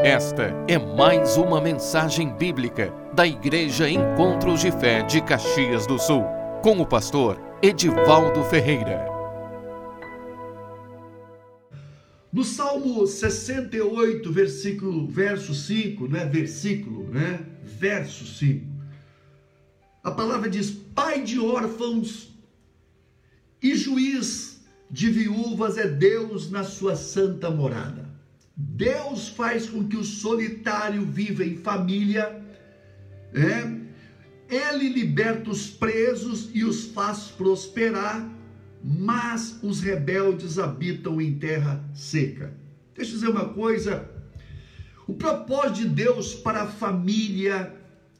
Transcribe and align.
Esta 0.00 0.54
é 0.68 0.78
mais 0.78 1.36
uma 1.36 1.60
mensagem 1.60 2.32
bíblica 2.36 2.94
da 3.12 3.26
Igreja 3.26 3.90
Encontros 3.90 4.60
de 4.60 4.70
Fé 4.70 5.02
de 5.02 5.20
Caxias 5.20 5.88
do 5.88 5.98
Sul, 5.98 6.22
com 6.62 6.80
o 6.80 6.86
pastor 6.86 7.36
Edivaldo 7.60 8.44
Ferreira. 8.44 9.04
No 12.32 12.44
Salmo 12.44 13.04
68, 13.08 14.32
versículo, 14.32 15.08
verso 15.08 15.52
5, 15.52 16.06
não 16.06 16.20
é 16.20 16.26
versículo, 16.26 17.10
né? 17.10 17.44
Verso 17.64 18.24
5. 18.24 18.64
A 20.04 20.12
palavra 20.12 20.48
diz: 20.48 20.70
Pai 20.70 21.24
de 21.24 21.40
órfãos 21.40 22.38
e 23.60 23.74
juiz 23.74 24.64
de 24.88 25.10
viúvas 25.10 25.76
é 25.76 25.88
Deus 25.88 26.52
na 26.52 26.62
sua 26.62 26.94
santa 26.94 27.50
morada. 27.50 28.07
Deus 28.60 29.28
faz 29.28 29.70
com 29.70 29.86
que 29.86 29.96
o 29.96 30.02
solitário 30.02 31.04
viva 31.04 31.44
em 31.44 31.58
família, 31.58 32.42
é? 33.32 33.78
Ele 34.52 34.88
liberta 34.88 35.48
os 35.48 35.70
presos 35.70 36.50
e 36.52 36.64
os 36.64 36.86
faz 36.86 37.28
prosperar, 37.28 38.28
mas 38.82 39.60
os 39.62 39.80
rebeldes 39.80 40.58
habitam 40.58 41.20
em 41.20 41.38
terra 41.38 41.84
seca. 41.94 42.52
Deixa 42.96 43.12
eu 43.12 43.14
dizer 43.14 43.28
uma 43.28 43.50
coisa: 43.50 44.10
o 45.06 45.14
propósito 45.14 45.82
de 45.82 45.88
Deus 45.90 46.34
para 46.34 46.62
a 46.62 46.66
família, 46.66 47.72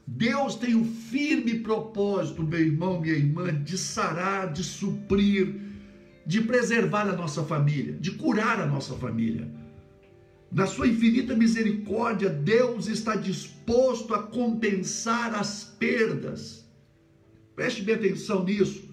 Deus 0.07 0.55
tem 0.55 0.73
um 0.73 0.85
firme 0.85 1.59
propósito, 1.59 2.43
meu 2.43 2.61
irmão, 2.61 3.01
minha 3.01 3.13
irmã, 3.13 3.53
de 3.61 3.77
sarar, 3.77 4.53
de 4.53 4.63
suprir, 4.63 5.53
de 6.25 6.39
preservar 6.39 7.09
a 7.09 7.15
nossa 7.17 7.43
família, 7.43 7.93
de 7.99 8.11
curar 8.11 8.61
a 8.61 8.65
nossa 8.65 8.93
família. 8.93 9.58
Na 10.51 10.65
sua 10.65 10.87
infinita 10.87 11.35
misericórdia, 11.35 12.29
Deus 12.29 12.87
está 12.87 13.15
disposto 13.15 14.15
a 14.15 14.23
compensar 14.23 15.35
as 15.35 15.63
perdas. 15.63 16.65
Preste 17.55 17.83
bem 17.83 17.95
atenção 17.95 18.43
nisso. 18.43 18.89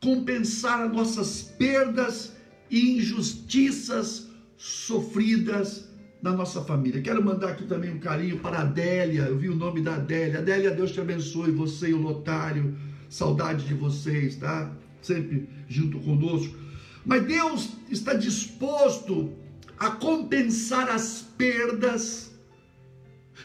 Compensar 0.00 0.86
as 0.86 0.92
nossas 0.92 1.42
perdas 1.42 2.32
e 2.70 2.96
injustiças 2.96 4.28
sofridas 4.56 5.86
na 6.22 6.32
nossa 6.32 6.62
família. 6.62 7.02
Quero 7.02 7.22
mandar 7.22 7.50
aqui 7.50 7.66
também 7.66 7.92
um 7.92 7.98
carinho 7.98 8.38
para 8.38 8.58
a 8.58 8.62
Adélia. 8.62 9.22
Eu 9.22 9.36
vi 9.36 9.50
o 9.50 9.54
nome 9.54 9.82
da 9.82 9.96
Adélia. 9.96 10.38
Adélia, 10.38 10.70
Deus 10.70 10.92
te 10.92 11.00
abençoe, 11.00 11.50
você 11.50 11.90
e 11.90 11.94
o 11.94 12.00
Lotário. 12.00 12.74
Saudade 13.08 13.66
de 13.66 13.74
vocês, 13.74 14.36
tá? 14.36 14.72
Sempre 15.02 15.48
junto 15.68 16.00
conosco. 16.00 16.56
Mas 17.04 17.24
Deus 17.24 17.70
está 17.90 18.14
disposto 18.14 19.32
a 19.78 19.90
compensar 19.90 20.88
as 20.90 21.22
perdas 21.36 22.32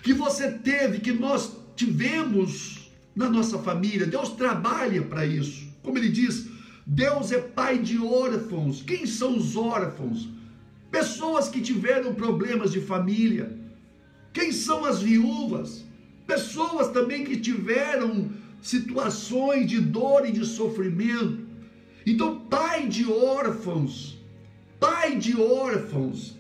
que 0.02 0.14
você 0.14 0.52
teve, 0.52 1.00
que 1.00 1.12
nós 1.12 1.58
tivemos 1.76 2.90
na 3.16 3.30
nossa 3.30 3.60
família. 3.60 4.08
Deus 4.08 4.30
trabalha 4.30 5.02
para 5.02 5.26
isso. 5.26 5.68
Como 5.84 5.98
ele 5.98 6.10
diz, 6.10 6.48
Deus 6.86 7.32
é 7.32 7.40
pai 7.40 7.78
de 7.80 7.98
órfãos. 7.98 8.82
Quem 8.82 9.06
são 9.06 9.38
os 9.38 9.56
órfãos? 9.56 10.30
Pessoas 10.90 11.50
que 11.50 11.62
tiveram 11.62 12.14
problemas 12.14 12.72
de 12.72 12.82
família. 12.82 13.58
Quem 14.34 14.52
são 14.52 14.86
as 14.86 15.02
viúvas? 15.02 15.84
Pessoas 16.26 16.90
também 16.90 17.24
que 17.24 17.38
tiveram 17.38 18.30
situações 18.62 19.68
de 19.68 19.80
dor 19.80 20.28
e 20.28 20.32
de 20.32 20.46
sofrimento. 20.46 21.40
Então, 22.06 22.40
pai 22.42 22.88
de 22.88 23.10
órfãos 23.12 24.21
pai 24.82 25.16
de 25.16 25.40
órfãos. 25.40 26.36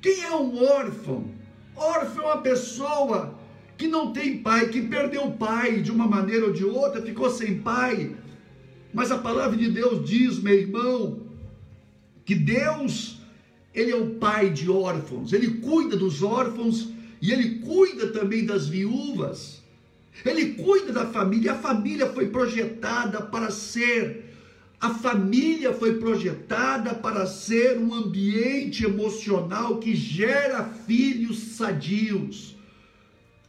Quem 0.00 0.24
é 0.24 0.34
um 0.34 0.64
órfão? 0.64 1.26
Órfão 1.76 2.24
é 2.24 2.26
uma 2.32 2.42
pessoa 2.42 3.38
que 3.76 3.86
não 3.86 4.10
tem 4.10 4.38
pai, 4.38 4.68
que 4.70 4.80
perdeu 4.80 5.26
o 5.26 5.36
pai 5.36 5.82
de 5.82 5.92
uma 5.92 6.06
maneira 6.06 6.46
ou 6.46 6.52
de 6.52 6.64
outra, 6.64 7.02
ficou 7.02 7.30
sem 7.30 7.58
pai. 7.60 8.16
Mas 8.92 9.12
a 9.12 9.18
palavra 9.18 9.56
de 9.56 9.70
Deus 9.70 10.08
diz, 10.08 10.38
meu 10.38 10.54
irmão, 10.54 11.26
que 12.24 12.34
Deus, 12.34 13.20
ele 13.74 13.90
é 13.90 13.96
o 13.96 14.14
pai 14.14 14.48
de 14.48 14.70
órfãos, 14.70 15.34
ele 15.34 15.58
cuida 15.58 15.94
dos 15.94 16.22
órfãos 16.22 16.88
e 17.20 17.30
ele 17.30 17.58
cuida 17.58 18.08
também 18.08 18.46
das 18.46 18.66
viúvas. 18.66 19.62
Ele 20.24 20.54
cuida 20.54 20.92
da 20.92 21.06
família, 21.06 21.52
a 21.52 21.58
família 21.58 22.06
foi 22.08 22.28
projetada 22.28 23.20
para 23.22 23.50
ser 23.50 24.27
a 24.80 24.90
família 24.90 25.72
foi 25.72 25.98
projetada 25.98 26.94
para 26.94 27.26
ser 27.26 27.78
um 27.78 27.92
ambiente 27.92 28.84
emocional 28.84 29.78
que 29.78 29.94
gera 29.94 30.64
filhos 30.86 31.38
sadios. 31.56 32.56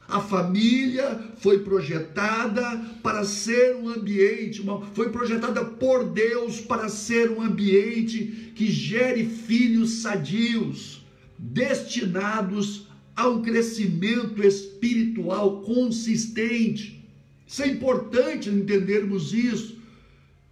A 0.08 0.20
família 0.20 1.24
foi 1.38 1.60
projetada 1.60 2.84
para 3.04 3.24
ser 3.24 3.76
um 3.76 3.90
ambiente, 3.90 4.64
foi 4.96 5.12
projetada 5.12 5.64
por 5.64 6.04
Deus 6.04 6.60
para 6.60 6.90
ser 6.90 7.30
um 7.30 7.44
ambiente 7.44 8.52
que 8.56 8.72
gere 8.72 9.24
filhos 9.26 10.02
sadios, 10.02 11.06
destinados 11.38 12.88
a 13.16 13.28
um 13.28 13.44
crescimento 13.44 14.42
espiritual 14.44 15.62
consistente. 15.62 17.08
Isso 17.46 17.62
é 17.62 17.68
importante 17.68 18.50
entendermos 18.50 19.32
isso. 19.32 19.79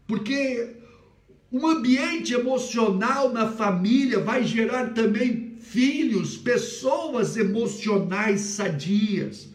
Porque 0.08 0.78
um 1.52 1.68
ambiente 1.68 2.34
emocional 2.34 3.32
na 3.32 3.52
família 3.52 4.20
vai 4.20 4.44
gerar 4.44 4.94
também 4.94 5.58
filhos, 5.60 6.38
pessoas 6.38 7.36
emocionais 7.36 8.42
sadias. 8.42 9.50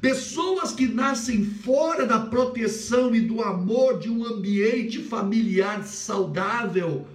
Pessoas 0.00 0.72
que 0.72 0.86
nascem 0.86 1.44
fora 1.44 2.04
da 2.04 2.20
proteção 2.20 3.14
e 3.14 3.20
do 3.20 3.42
amor 3.42 3.98
de 3.98 4.10
um 4.10 4.24
ambiente 4.26 4.98
familiar 5.02 5.82
saudável 5.84 7.06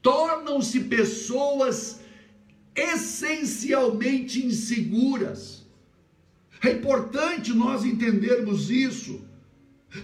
tornam-se 0.00 0.80
pessoas 0.84 2.00
essencialmente 2.74 4.46
inseguras. 4.46 5.66
É 6.62 6.70
importante 6.70 7.52
nós 7.52 7.84
entendermos 7.84 8.70
isso. 8.70 9.25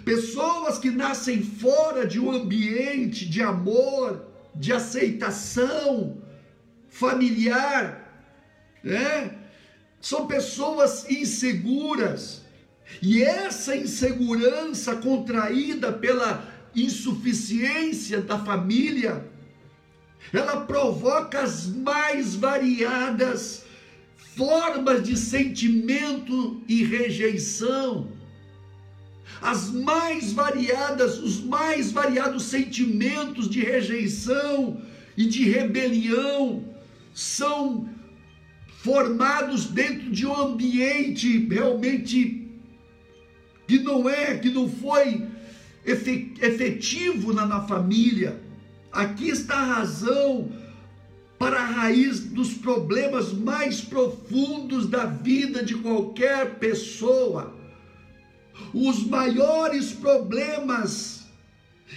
Pessoas 0.05 0.79
que 0.79 0.91
nascem 0.91 1.43
fora 1.43 2.07
de 2.07 2.19
um 2.19 2.31
ambiente 2.31 3.29
de 3.29 3.43
amor, 3.43 4.25
de 4.55 4.73
aceitação 4.73 6.23
familiar, 6.89 8.31
né? 8.83 9.39
São 10.01 10.27
pessoas 10.27 11.09
inseguras. 11.11 12.43
E 13.01 13.23
essa 13.23 13.77
insegurança 13.77 14.97
contraída 14.97 15.93
pela 15.93 16.47
insuficiência 16.75 18.21
da 18.21 18.39
família, 18.39 19.25
ela 20.33 20.65
provoca 20.65 21.43
as 21.43 21.67
mais 21.67 22.35
variadas 22.35 23.65
formas 24.17 25.03
de 25.03 25.17
sentimento 25.17 26.63
e 26.67 26.85
rejeição 26.85 28.09
as 29.41 29.71
mais 29.71 30.33
variadas, 30.33 31.19
os 31.19 31.43
mais 31.43 31.91
variados 31.91 32.45
sentimentos 32.45 33.49
de 33.49 33.61
rejeição 33.61 34.81
e 35.17 35.25
de 35.27 35.49
rebelião 35.49 36.65
são 37.15 37.89
formados 38.83 39.67
dentro 39.67 40.11
de 40.11 40.27
um 40.27 40.35
ambiente 40.35 41.47
realmente 41.47 42.49
que 43.67 43.79
não 43.79 44.09
é, 44.09 44.39
que 44.39 44.51
não 44.51 44.69
foi 44.69 45.27
efetivo 45.85 47.33
na, 47.33 47.47
na 47.47 47.63
família. 47.63 48.41
Aqui 48.91 49.29
está 49.29 49.57
a 49.57 49.75
razão 49.77 50.53
para 51.39 51.61
a 51.61 51.67
raiz 51.67 52.21
dos 52.21 52.55
problemas 52.55 53.33
mais 53.33 53.81
profundos 53.81 54.87
da 54.87 55.07
vida 55.07 55.65
de 55.65 55.75
qualquer 55.75 56.59
pessoa 56.59 57.62
os 58.73 59.05
maiores 59.07 59.93
problemas 59.93 61.27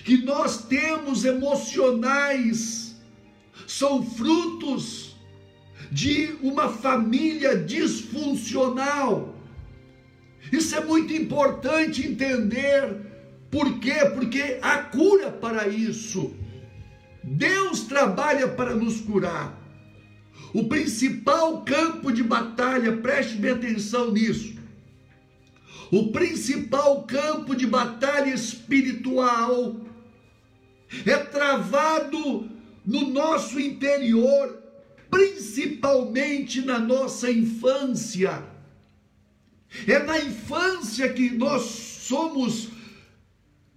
que 0.03 0.17
nós 0.23 0.63
temos 0.63 1.23
emocionais 1.23 2.95
são 3.67 4.05
frutos 4.05 5.15
de 5.91 6.35
uma 6.41 6.69
família 6.69 7.55
disfuncional. 7.57 9.35
Isso 10.51 10.75
é 10.75 10.83
muito 10.83 11.13
importante 11.13 12.05
entender. 12.05 12.97
Por 13.49 13.79
quê? 13.79 14.05
Porque 14.13 14.59
há 14.61 14.77
cura 14.79 15.31
para 15.31 15.67
isso. 15.67 16.33
Deus 17.23 17.81
trabalha 17.83 18.47
para 18.47 18.75
nos 18.75 19.01
curar. 19.01 19.59
O 20.53 20.65
principal 20.65 21.63
campo 21.63 22.11
de 22.11 22.23
batalha, 22.23 22.97
preste 22.97 23.35
bem 23.35 23.51
atenção 23.51 24.11
nisso, 24.11 24.55
o 25.91 26.11
principal 26.11 27.03
campo 27.03 27.55
de 27.55 27.65
batalha 27.67 28.33
espiritual 28.33 29.75
é 31.05 31.17
travado 31.17 32.49
no 32.85 33.09
nosso 33.09 33.59
interior 33.59 34.65
principalmente 35.15 36.61
na 36.61 36.77
nossa 36.77 37.31
infância. 37.31 38.43
É 39.87 39.97
na 39.99 40.19
infância 40.19 41.07
que 41.11 41.29
nós 41.29 41.63
somos 41.63 42.69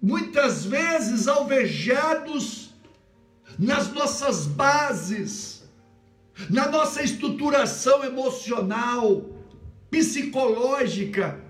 muitas 0.03 0.65
vezes 0.65 1.29
alvejados 1.29 2.71
nas 3.57 3.93
nossas 3.93 4.47
bases, 4.47 5.63
na 6.51 6.69
nossa 6.69 7.03
estruturação 7.03 8.05
emocional, 8.05 9.25
psicológica. 9.91 11.41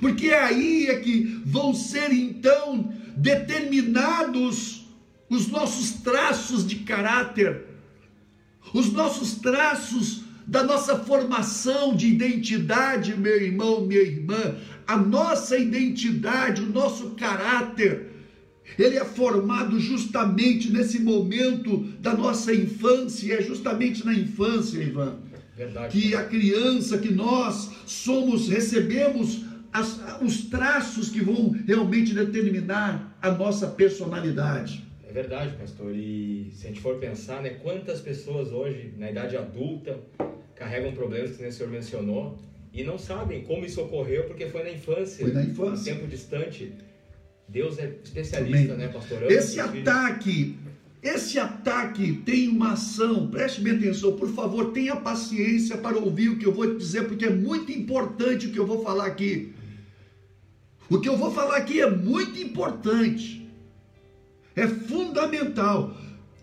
Porque 0.00 0.28
é 0.28 0.40
aí 0.40 0.86
é 0.86 0.96
que 1.00 1.40
vão 1.44 1.74
ser 1.74 2.12
então 2.12 2.92
determinados 3.16 4.86
os 5.28 5.48
nossos 5.48 5.92
traços 6.02 6.66
de 6.66 6.76
caráter, 6.76 7.64
os 8.72 8.92
nossos 8.92 9.36
traços 9.36 10.22
da 10.46 10.62
nossa 10.62 10.98
formação 10.98 11.94
de 11.96 12.08
identidade, 12.08 13.16
meu 13.16 13.40
irmão, 13.40 13.80
minha 13.80 14.02
irmã, 14.02 14.56
a 14.86 14.96
nossa 14.96 15.56
identidade, 15.56 16.62
o 16.62 16.68
nosso 16.68 17.10
caráter, 17.10 18.10
ele 18.78 18.96
é 18.96 19.04
formado 19.04 19.78
justamente 19.78 20.70
nesse 20.70 21.00
momento 21.00 21.78
da 22.00 22.14
nossa 22.14 22.54
infância, 22.54 23.34
é 23.34 23.42
justamente 23.42 24.04
na 24.04 24.14
infância, 24.14 24.82
Ivan, 24.82 25.18
Verdade. 25.56 25.98
que 25.98 26.14
a 26.14 26.24
criança, 26.24 26.98
que 26.98 27.12
nós 27.12 27.70
somos, 27.86 28.48
recebemos 28.48 29.42
as, 29.72 29.98
os 30.20 30.44
traços 30.44 31.08
que 31.08 31.22
vão 31.22 31.50
realmente 31.66 32.12
determinar 32.12 33.16
a 33.22 33.30
nossa 33.30 33.66
personalidade. 33.68 34.84
É 35.08 35.12
verdade, 35.12 35.56
pastor. 35.56 35.94
E 35.94 36.50
se 36.54 36.66
a 36.66 36.68
gente 36.68 36.80
for 36.80 36.96
pensar, 36.96 37.42
né, 37.42 37.50
quantas 37.62 38.00
pessoas 38.00 38.52
hoje, 38.52 38.92
na 38.98 39.10
idade 39.10 39.36
adulta, 39.36 39.98
carregam 40.54 40.92
problemas 40.92 41.36
que 41.36 41.44
o 41.44 41.52
senhor 41.52 41.70
mencionou 41.70 42.38
e 42.72 42.82
não 42.84 42.98
sabem 42.98 43.42
como 43.42 43.64
isso 43.64 43.80
ocorreu 43.80 44.24
porque 44.24 44.46
foi 44.46 44.62
na 44.62 44.70
infância. 44.70 45.24
Foi 45.24 45.34
na 45.34 45.42
infância. 45.42 45.92
Um 45.92 45.96
tempo 45.96 46.08
distante. 46.08 46.72
Deus 47.48 47.78
é 47.78 47.92
especialista, 48.02 48.72
Também. 48.72 48.86
né, 48.86 48.88
pastor? 48.88 49.30
Esse 49.30 49.60
ataque, 49.60 50.56
esse 51.02 51.38
ataque 51.38 52.22
tem 52.24 52.48
uma 52.48 52.72
ação, 52.72 53.28
preste 53.28 53.60
bem 53.60 53.74
atenção, 53.74 54.16
por 54.16 54.28
favor, 54.30 54.72
tenha 54.72 54.96
paciência 54.96 55.76
para 55.76 55.98
ouvir 55.98 56.30
o 56.30 56.38
que 56.38 56.46
eu 56.46 56.52
vou 56.52 56.74
dizer, 56.76 57.06
porque 57.08 57.26
é 57.26 57.30
muito 57.30 57.70
importante 57.70 58.46
o 58.46 58.52
que 58.52 58.58
eu 58.58 58.66
vou 58.66 58.82
falar 58.82 59.06
aqui. 59.06 59.52
O 60.92 61.00
que 61.00 61.08
eu 61.08 61.16
vou 61.16 61.32
falar 61.32 61.56
aqui 61.56 61.80
é 61.80 61.90
muito 61.90 62.38
importante 62.38 63.48
é 64.54 64.68
fundamental. 64.68 65.96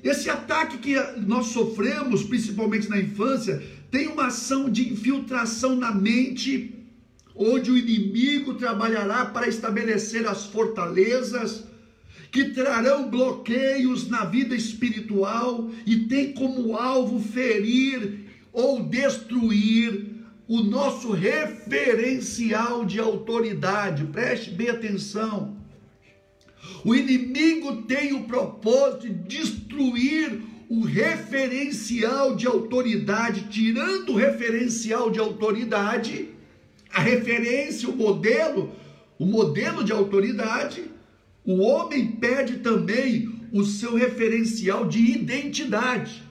Esse 0.04 0.28
ataque 0.28 0.80
que 0.80 0.96
nós 1.18 1.48
sofremos, 1.48 2.24
principalmente 2.24 2.90
na 2.90 3.00
infância, 3.00 3.62
tem 3.92 4.08
uma 4.08 4.26
ação 4.26 4.68
de 4.68 4.92
infiltração 4.92 5.76
na 5.76 5.92
mente, 5.92 6.74
onde 7.36 7.70
o 7.70 7.78
inimigo 7.78 8.56
trabalhará 8.56 9.28
para 9.28 9.48
estabelecer 9.48 10.28
as 10.28 10.48
fortalezas 10.48 11.66
que 12.32 12.46
trarão 12.46 13.08
bloqueios 13.08 14.10
na 14.10 14.26
vida 14.26 14.56
espiritual 14.56 15.70
e 15.86 16.08
tem 16.08 16.34
como 16.34 16.76
alvo 16.76 17.20
ferir 17.20 18.22
ou 18.52 18.82
destruir 18.82 20.19
o 20.50 20.64
nosso 20.64 21.12
referencial 21.12 22.84
de 22.84 23.00
autoridade. 23.00 24.04
Preste 24.06 24.50
bem 24.50 24.70
atenção. 24.70 25.56
O 26.84 26.96
inimigo 26.96 27.84
tem 27.84 28.14
o 28.14 28.24
propósito 28.24 29.08
de 29.08 29.38
destruir 29.38 30.42
o 30.68 30.82
referencial 30.82 32.36
de 32.36 32.48
autoridade, 32.48 33.48
tirando 33.50 34.14
o 34.14 34.16
referencial 34.16 35.12
de 35.12 35.20
autoridade, 35.20 36.30
a 36.92 37.00
referência, 37.00 37.88
o 37.88 37.96
modelo, 37.96 38.72
o 39.20 39.26
modelo 39.26 39.84
de 39.84 39.92
autoridade, 39.92 40.84
o 41.46 41.60
homem 41.60 42.14
perde 42.14 42.58
também 42.58 43.30
o 43.54 43.64
seu 43.64 43.96
referencial 43.96 44.88
de 44.88 45.00
identidade. 45.00 46.24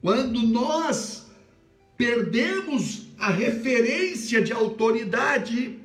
Quando 0.00 0.42
nós 0.42 1.30
perdemos 1.96 3.11
a 3.22 3.30
referência 3.30 4.42
de 4.42 4.52
autoridade, 4.52 5.78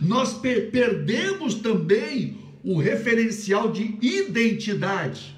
nós 0.00 0.34
per 0.34 0.70
perdemos 0.70 1.56
também 1.56 2.38
o 2.62 2.78
referencial 2.78 3.72
de 3.72 3.98
identidade. 4.00 5.34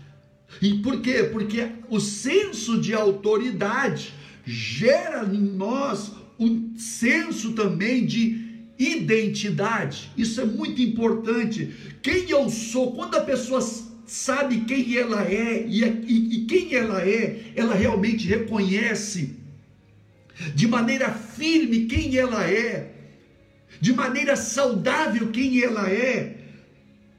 E 0.60 0.74
por 0.74 1.00
quê? 1.00 1.22
Porque 1.32 1.68
o 1.88 1.98
senso 1.98 2.78
de 2.78 2.92
autoridade 2.92 4.12
gera 4.44 5.24
em 5.24 5.40
nós 5.40 6.12
um 6.38 6.74
senso 6.76 7.52
também 7.52 8.04
de 8.04 8.66
identidade. 8.78 10.10
Isso 10.18 10.38
é 10.42 10.44
muito 10.44 10.82
importante. 10.82 11.72
Quem 12.02 12.28
eu 12.28 12.50
sou, 12.50 12.92
quando 12.92 13.14
a 13.14 13.22
pessoa 13.22 13.62
sabe 14.04 14.66
quem 14.66 14.98
ela 14.98 15.22
é 15.22 15.66
e, 15.66 15.82
e, 15.82 16.36
e 16.36 16.44
quem 16.44 16.74
ela 16.74 17.00
é, 17.00 17.52
ela 17.56 17.74
realmente 17.74 18.26
reconhece 18.26 19.35
de 20.54 20.66
maneira 20.66 21.10
firme 21.10 21.86
quem 21.86 22.16
ela 22.16 22.48
é, 22.48 22.92
de 23.80 23.92
maneira 23.92 24.36
saudável 24.36 25.30
quem 25.30 25.62
ela 25.62 25.90
é, 25.90 26.36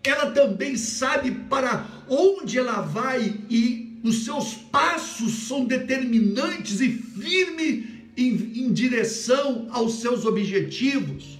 ela 0.04 0.32
também 0.32 0.78
sabe 0.78 1.32
para 1.50 1.86
onde 2.08 2.58
ela 2.58 2.82
vai 2.82 3.42
e 3.50 4.00
os 4.04 4.24
seus 4.24 4.54
passos 4.54 5.48
são 5.48 5.66
determinantes 5.66 6.80
e 6.80 6.90
firmes 6.90 7.86
em, 8.16 8.64
em 8.66 8.72
direção 8.72 9.68
aos 9.72 10.00
seus 10.00 10.26
objetivos. 10.26 11.40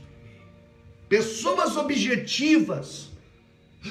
Pessoas 1.08 1.78
objetivas, 1.78 3.10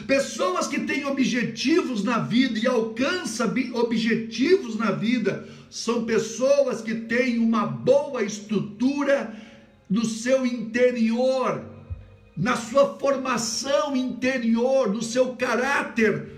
pessoas 0.06 0.66
que 0.66 0.80
têm 0.80 1.04
objetivos 1.04 2.02
na 2.04 2.18
vida 2.18 2.58
e 2.58 2.66
alcançam 2.66 3.52
objetivos 3.74 4.76
na 4.76 4.90
vida, 4.90 5.48
são 5.70 6.04
pessoas 6.04 6.80
que 6.80 6.94
têm 6.94 7.38
uma 7.38 7.66
boa 7.66 8.22
estrutura 8.22 9.34
no 9.88 10.04
seu 10.04 10.44
interior 10.46 11.76
na 12.36 12.54
sua 12.54 12.98
formação 12.98 13.96
interior, 13.96 14.92
no 14.92 15.02
seu 15.02 15.34
caráter, 15.36 16.28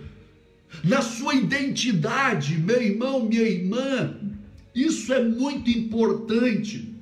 na 0.84 1.02
sua 1.02 1.34
identidade, 1.34 2.56
meu 2.56 2.80
irmão, 2.80 3.24
minha 3.24 3.42
irmã. 3.42 4.14
Isso 4.74 5.12
é 5.12 5.22
muito 5.24 5.68
importante. 5.68 6.94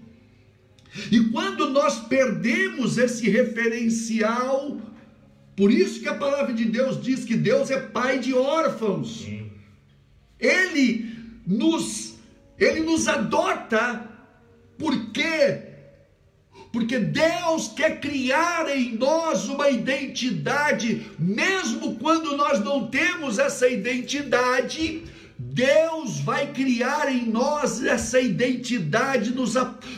E 1.13 1.21
quando 1.25 1.69
nós 1.69 2.01
perdemos 2.07 2.97
esse 2.97 3.29
referencial, 3.29 4.81
por 5.57 5.73
isso 5.73 6.01
que 6.01 6.09
a 6.09 6.15
palavra 6.15 6.53
de 6.53 6.67
Deus 6.67 7.03
diz 7.03 7.25
que 7.25 7.35
Deus 7.35 7.71
é 7.71 7.81
pai 7.81 8.19
de 8.19 8.35
órfãos. 8.35 9.27
Ele 10.39 11.17
nos 11.47 12.15
ele 12.59 12.81
nos 12.81 13.09
adota. 13.09 14.11
Porque 14.79 15.63
porque 16.71 16.99
Deus 16.99 17.69
quer 17.69 18.01
criar 18.01 18.69
em 18.77 18.97
nós 18.97 19.49
uma 19.49 19.71
identidade, 19.71 21.07
mesmo 21.19 21.97
quando 21.97 22.37
nós 22.37 22.63
não 22.63 22.89
temos 22.89 23.39
essa 23.39 23.67
identidade, 23.67 25.03
Deus 25.39 26.21
vai 26.21 26.51
criar 26.53 27.13
em 27.13 27.29
nós 27.29 27.83
essa 27.83 28.19
identidade, 28.19 29.35
nos, 29.35 29.53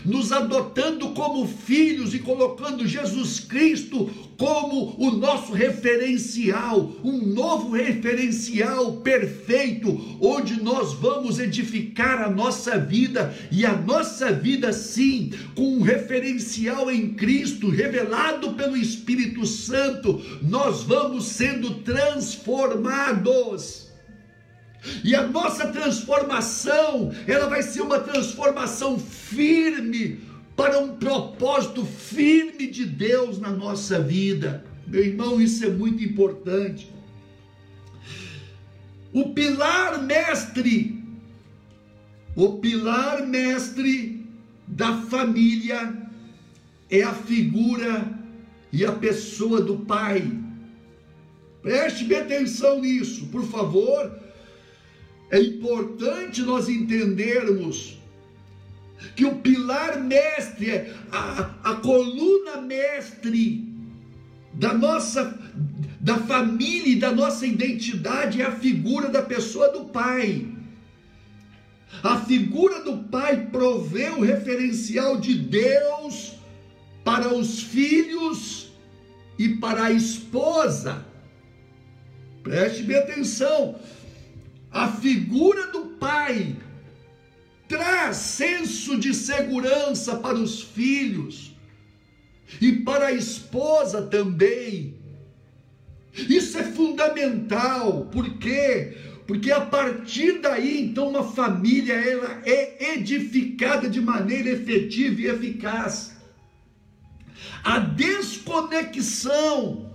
nos 0.05 0.33
adotando 0.33 1.11
como 1.11 1.47
filhos 1.47 2.13
e 2.13 2.19
colocando 2.19 2.85
Jesus 2.85 3.39
Cristo 3.39 4.11
como 4.37 4.97
o 4.99 5.11
nosso 5.11 5.53
referencial, 5.53 6.93
um 7.03 7.27
novo 7.27 7.73
referencial 7.73 8.99
perfeito, 8.99 10.17
onde 10.21 10.63
nós 10.63 10.93
vamos 10.95 11.41
edificar 11.41 12.23
a 12.23 12.31
nossa 12.31 12.79
vida 12.79 13.35
e 13.51 13.67
a 13.67 13.77
nossa 13.77 14.33
vida, 14.33 14.73
sim, 14.73 15.33
com 15.57 15.79
um 15.79 15.83
referencial 15.83 16.89
em 16.89 17.15
Cristo, 17.15 17.69
revelado 17.69 18.55
pelo 18.55 18.77
Espírito 18.77 19.45
Santo, 19.45 20.23
nós 20.43 20.85
vamos 20.85 21.27
sendo 21.27 21.81
transformados. 21.81 23.88
E 25.05 25.15
a 25.15 25.27
nossa 25.27 25.69
transformação, 25.69 27.13
ela 27.27 27.49
vai 27.49 27.63
ser 27.63 27.83
uma 27.83 27.99
transformação 27.99 28.99
firme 28.99 30.21
para 30.57 30.79
um 30.79 30.97
propósito 30.97 31.85
firme 31.85 32.67
de 32.69 32.85
Deus 32.85 33.39
na 33.39 33.51
nossa 33.51 34.01
vida. 34.01 34.65
Meu 34.87 35.05
irmão, 35.05 35.41
isso 35.41 35.65
é 35.65 35.69
muito 35.69 36.03
importante. 36.03 36.93
O 39.13 39.31
pilar 39.31 40.03
mestre, 40.03 41.03
o 42.37 42.59
pilar 42.59 43.27
mestre 43.27 44.27
da 44.67 45.03
família 45.03 45.97
é 46.91 47.03
a 47.03 47.15
figura 47.15 48.07
e 48.73 48.85
a 48.85 48.93
pessoa 48.93 49.61
do 49.61 49.79
pai. 49.79 50.31
Preste 51.63 52.15
atenção 52.15 52.81
nisso, 52.81 53.27
por 53.27 53.45
favor 53.45 54.28
é 55.31 55.41
importante 55.41 56.43
nós 56.43 56.69
entendermos 56.69 57.99
que 59.15 59.25
o 59.25 59.37
pilar 59.37 60.01
mestre, 60.01 60.93
a, 61.13 61.55
a 61.63 61.75
coluna 61.77 62.61
mestre 62.61 63.67
da 64.55 64.73
nossa 64.75 65.39
da 66.01 66.17
família 66.17 66.93
e 66.93 66.97
da 66.97 67.13
nossa 67.13 67.47
identidade 67.47 68.41
é 68.41 68.47
a 68.47 68.53
figura 68.53 69.09
da 69.09 69.21
pessoa 69.21 69.71
do 69.71 69.87
pai. 69.87 70.47
A 72.03 72.21
figura 72.21 72.83
do 72.83 72.99
pai 73.05 73.49
provê 73.51 74.09
o 74.11 74.21
referencial 74.23 75.19
de 75.19 75.35
Deus 75.35 76.35
para 77.05 77.35
os 77.35 77.63
filhos 77.63 78.71
e 79.39 79.49
para 79.57 79.85
a 79.85 79.91
esposa. 79.91 81.05
Preste 82.43 82.83
bem 82.85 82.97
atenção. 82.97 83.79
A 84.71 84.89
figura 84.89 85.69
do 85.69 85.81
pai 85.99 86.57
traz 87.69 88.17
senso 88.17 88.99
de 88.99 89.15
segurança 89.15 90.17
para 90.17 90.37
os 90.37 90.63
filhos 90.63 91.55
e 92.61 92.73
para 92.73 93.07
a 93.07 93.13
esposa 93.13 94.03
também. 94.03 94.99
Isso 96.13 96.59
é 96.59 96.65
fundamental, 96.65 98.07
por 98.07 98.39
quê? 98.39 98.97
Porque 99.27 99.53
a 99.53 99.61
partir 99.61 100.41
daí, 100.41 100.81
então, 100.81 101.11
uma 101.11 101.23
família 101.23 101.93
ela 101.93 102.43
é 102.47 102.95
edificada 102.95 103.89
de 103.89 104.01
maneira 104.01 104.49
efetiva 104.49 105.21
e 105.21 105.27
eficaz. 105.27 106.17
A 107.63 107.79
desconexão. 107.79 109.87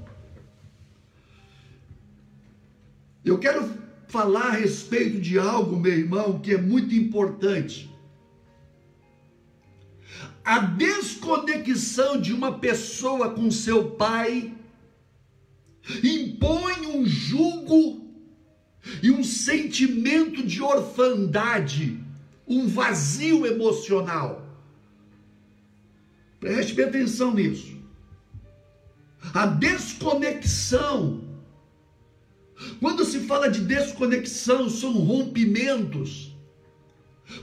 Eu 3.25 3.39
quero 3.39 3.68
falar 4.13 4.50
a 4.50 4.51
respeito 4.51 5.20
de 5.20 5.39
algo, 5.39 5.79
meu 5.79 5.91
irmão, 5.91 6.39
que 6.39 6.53
é 6.53 6.58
muito 6.58 6.93
importante. 6.93 7.91
A 10.46 10.60
desconexão 10.60 12.22
de 12.22 12.32
uma 12.32 12.60
pessoa 12.60 13.32
com 13.32 13.50
seu 13.50 13.89
pai 13.91 14.53
impõe 16.03 16.86
um 16.86 17.03
jugo 17.08 18.08
e 19.01 19.10
um 19.10 19.24
sentimento 19.24 20.43
de 20.43 20.62
orfandade, 20.62 22.00
um 22.48 22.67
vazio 22.67 23.48
emocional. 23.48 24.48
Preste 26.39 26.79
atenção 26.84 27.34
nisso. 27.34 27.75
A 29.34 29.48
desconexão. 29.48 31.23
Quando 32.79 33.05
se 33.05 33.20
fala 33.22 33.50
de 33.50 33.62
desconexão, 33.62 34.70
são 34.70 34.93
rompimentos, 34.93 36.36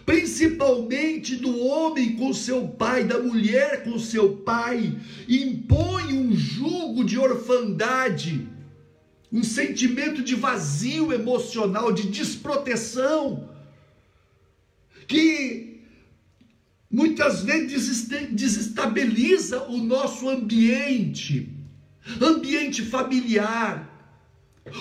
principalmente 0.05 1.37
do 1.37 1.59
homem 1.59 2.17
com 2.17 2.33
seu 2.33 2.69
pai, 2.69 3.05
da 3.05 3.19
mulher 3.19 3.83
com 3.85 3.99
seu 3.99 4.37
pai, 4.37 4.97
impõe 5.29 6.13
um 6.13 6.35
jugo 6.35 7.05
de 7.05 7.19
orfandade, 7.19 8.47
um 9.33 9.43
sentimento 9.43 10.23
de 10.23 10.35
vazio 10.35 11.13
emocional, 11.13 11.93
de 11.93 12.09
desproteção, 12.09 13.49
que 15.07 15.81
muitas 16.91 17.43
vezes 17.43 18.09
desestabiliza 18.33 19.65
o 19.65 19.79
nosso 19.79 20.29
ambiente, 20.29 21.49
ambiente 22.21 22.83
familiar, 22.83 23.90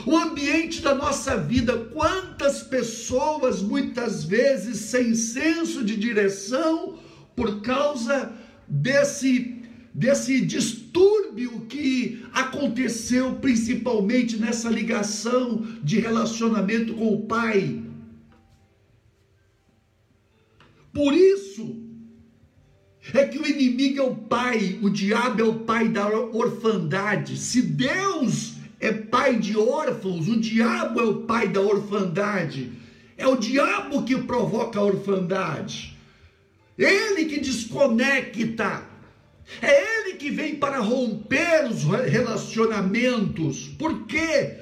o 0.05 0.17
ambiente 0.17 0.81
da 0.81 0.93
nossa 0.93 1.37
vida. 1.37 1.77
Quantas 1.93 2.61
pessoas, 2.63 3.61
muitas 3.61 4.23
vezes, 4.23 4.77
sem 4.79 5.15
senso 5.15 5.83
de 5.83 5.95
direção, 5.95 6.97
por 7.35 7.61
causa 7.61 8.33
desse 8.67 9.59
desse 9.93 10.45
distúrbio 10.45 11.61
que 11.61 12.23
aconteceu 12.31 13.35
principalmente 13.35 14.37
nessa 14.37 14.69
ligação 14.69 15.65
de 15.83 15.99
relacionamento 15.99 16.93
com 16.93 17.13
o 17.13 17.21
pai. 17.25 17.83
Por 20.93 21.13
isso, 21.13 21.75
é 23.13 23.25
que 23.25 23.39
o 23.39 23.45
inimigo 23.45 23.99
é 23.99 24.03
o 24.03 24.15
pai, 24.15 24.79
o 24.81 24.89
diabo 24.89 25.41
é 25.41 25.43
o 25.43 25.59
pai 25.59 25.89
da 25.89 26.07
orfandade. 26.07 27.37
Se 27.37 27.61
Deus 27.61 28.58
é 28.79 28.91
pai 28.91 29.37
de 29.37 29.57
órfãos, 29.57 30.27
o 30.27 30.39
diabo 30.39 30.99
é 31.01 31.03
o 31.03 31.15
pai 31.23 31.49
da 31.49 31.61
orfandade. 31.61 32.71
É 33.17 33.27
o 33.27 33.35
diabo 33.35 34.03
que 34.03 34.17
provoca 34.17 34.79
a 34.79 34.83
orfandade. 34.83 35.97
Ele 36.77 37.25
que 37.25 37.41
desconecta. 37.41 38.83
É 39.61 39.99
ele 39.99 40.13
que 40.15 40.29
vem 40.29 40.55
para 40.55 40.79
romper 40.79 41.65
os 41.69 41.83
relacionamentos. 41.83 43.67
Por 43.77 44.05
quê? 44.05 44.59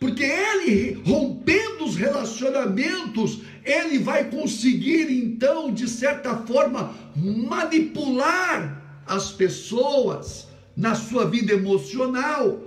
Porque 0.00 0.24
ele, 0.24 1.00
rompendo 1.06 1.84
os 1.84 1.96
relacionamentos, 1.96 3.40
ele 3.64 3.98
vai 3.98 4.24
conseguir 4.30 5.10
então, 5.10 5.72
de 5.72 5.88
certa 5.88 6.36
forma, 6.38 6.94
manipular 7.14 8.82
as 9.06 9.30
pessoas 9.30 10.48
na 10.76 10.94
sua 10.94 11.24
vida 11.26 11.52
emocional. 11.52 12.65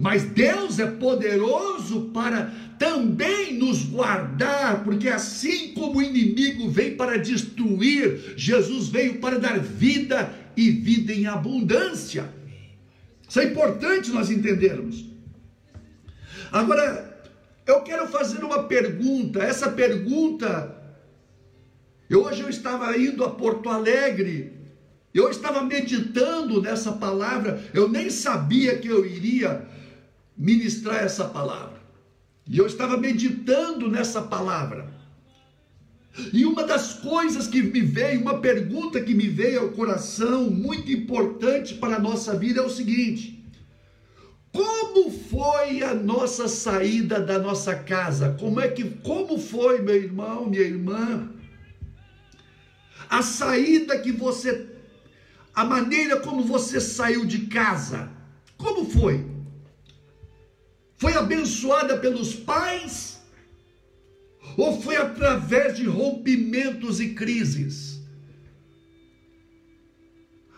Mas 0.00 0.24
Deus 0.24 0.78
é 0.78 0.86
poderoso 0.86 2.10
para 2.14 2.50
também 2.78 3.52
nos 3.58 3.82
guardar, 3.84 4.82
porque 4.82 5.10
assim 5.10 5.74
como 5.74 5.98
o 5.98 6.02
inimigo 6.02 6.70
veio 6.70 6.96
para 6.96 7.18
destruir, 7.18 8.32
Jesus 8.34 8.88
veio 8.88 9.20
para 9.20 9.38
dar 9.38 9.60
vida 9.60 10.34
e 10.56 10.70
vida 10.70 11.12
em 11.12 11.26
abundância. 11.26 12.32
Isso 13.28 13.40
é 13.40 13.44
importante 13.44 14.10
nós 14.10 14.30
entendermos. 14.30 15.04
Agora, 16.50 17.22
eu 17.66 17.82
quero 17.82 18.08
fazer 18.08 18.42
uma 18.42 18.62
pergunta. 18.62 19.42
Essa 19.42 19.70
pergunta, 19.70 20.82
eu, 22.08 22.24
hoje 22.24 22.40
eu 22.40 22.48
estava 22.48 22.96
indo 22.96 23.22
a 23.22 23.28
Porto 23.28 23.68
Alegre, 23.68 24.54
eu 25.12 25.28
estava 25.28 25.62
meditando 25.62 26.62
nessa 26.62 26.92
palavra, 26.92 27.62
eu 27.74 27.86
nem 27.86 28.08
sabia 28.08 28.78
que 28.78 28.88
eu 28.88 29.04
iria 29.04 29.68
ministrar 30.40 31.04
essa 31.04 31.26
palavra. 31.26 31.78
E 32.46 32.56
eu 32.56 32.66
estava 32.66 32.96
meditando 32.96 33.90
nessa 33.90 34.22
palavra. 34.22 34.88
E 36.32 36.46
uma 36.46 36.64
das 36.64 36.94
coisas 36.94 37.46
que 37.46 37.62
me 37.62 37.82
veio, 37.82 38.22
uma 38.22 38.38
pergunta 38.38 39.00
que 39.00 39.14
me 39.14 39.28
veio 39.28 39.60
ao 39.60 39.68
coração, 39.68 40.50
muito 40.50 40.90
importante 40.90 41.74
para 41.74 41.96
a 41.96 42.00
nossa 42.00 42.34
vida, 42.36 42.60
é 42.60 42.64
o 42.64 42.70
seguinte: 42.70 43.44
como 44.50 45.10
foi 45.10 45.82
a 45.82 45.94
nossa 45.94 46.48
saída 46.48 47.20
da 47.20 47.38
nossa 47.38 47.74
casa? 47.74 48.36
Como 48.40 48.60
é 48.60 48.68
que 48.68 48.84
como 49.02 49.38
foi, 49.38 49.82
meu 49.82 49.94
irmão, 49.94 50.48
minha 50.48 50.62
irmã? 50.62 51.30
A 53.08 53.22
saída 53.22 53.98
que 53.98 54.10
você 54.10 54.68
a 55.54 55.64
maneira 55.64 56.18
como 56.20 56.42
você 56.42 56.80
saiu 56.80 57.24
de 57.26 57.46
casa. 57.46 58.08
Como 58.56 58.88
foi? 58.88 59.39
Foi 61.00 61.14
abençoada 61.14 61.96
pelos 61.96 62.34
pais? 62.34 63.22
Ou 64.56 64.82
foi 64.82 64.96
através 64.96 65.76
de 65.76 65.86
rompimentos 65.86 67.00
e 67.00 67.14
crises? 67.14 68.00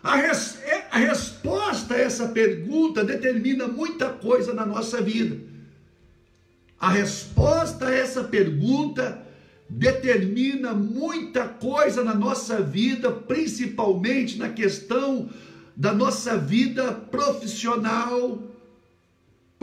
A, 0.03 0.17
res, 0.17 0.61
é, 0.65 0.89
a 0.91 0.99
resposta 0.99 1.95
a 1.95 2.01
essa 2.01 2.27
pergunta 2.29 3.05
determina 3.05 3.69
muita 3.69 4.11
coisa 4.11 4.53
na 4.53 4.67
nossa 4.67 5.01
vida. 5.01 5.39
A 6.77 6.91
resposta 6.91 7.87
a 7.87 7.95
essa 7.95 8.25
pergunta 8.25 9.25
determina 9.71 10.75
muita 10.75 11.47
coisa 11.47 12.03
na 12.03 12.15
nossa 12.15 12.61
vida, 12.61 13.13
principalmente 13.13 14.37
na 14.39 14.49
questão 14.49 15.31
da 15.77 15.93
nossa 15.93 16.37
vida 16.37 16.93
profissional. 16.93 18.52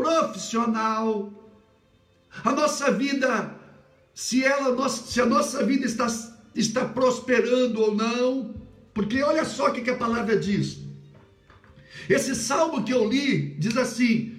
Profissional. 0.02 1.34
A 2.44 2.52
nossa 2.52 2.92
vida, 2.92 3.56
se 4.14 4.44
ela, 4.44 4.90
se 4.90 5.20
a 5.20 5.26
nossa 5.26 5.64
vida 5.66 5.86
está, 5.86 6.08
está 6.56 6.86
prosperando 6.86 7.82
ou 7.82 7.96
não, 7.96 8.56
porque 8.94 9.22
olha 9.22 9.46
só 9.46 9.68
o 9.68 9.74
que, 9.74 9.90
a 9.90 9.96
palavra 9.96 10.38
diz. 10.38 10.80
Esse 12.08 12.36
salmo 12.36 12.84
que 12.84 12.94
eu 12.94 13.08
li 13.08 13.56
diz 13.56 13.76
assim: 13.78 14.38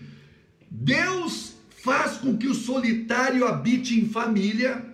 Deus 0.70 1.54
faz 1.82 2.18
com 2.18 2.36
que 2.36 2.46
o 2.46 2.54
solitário 2.54 3.46
habite 3.46 3.98
em 3.98 4.08
família, 4.08 4.84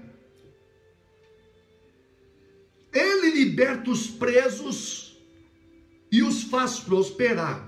Ele 2.92 3.30
liberta 3.30 3.90
os 3.90 4.06
presos 4.06 5.16
e 6.10 6.22
os 6.22 6.44
faz 6.44 6.78
prosperar, 6.78 7.66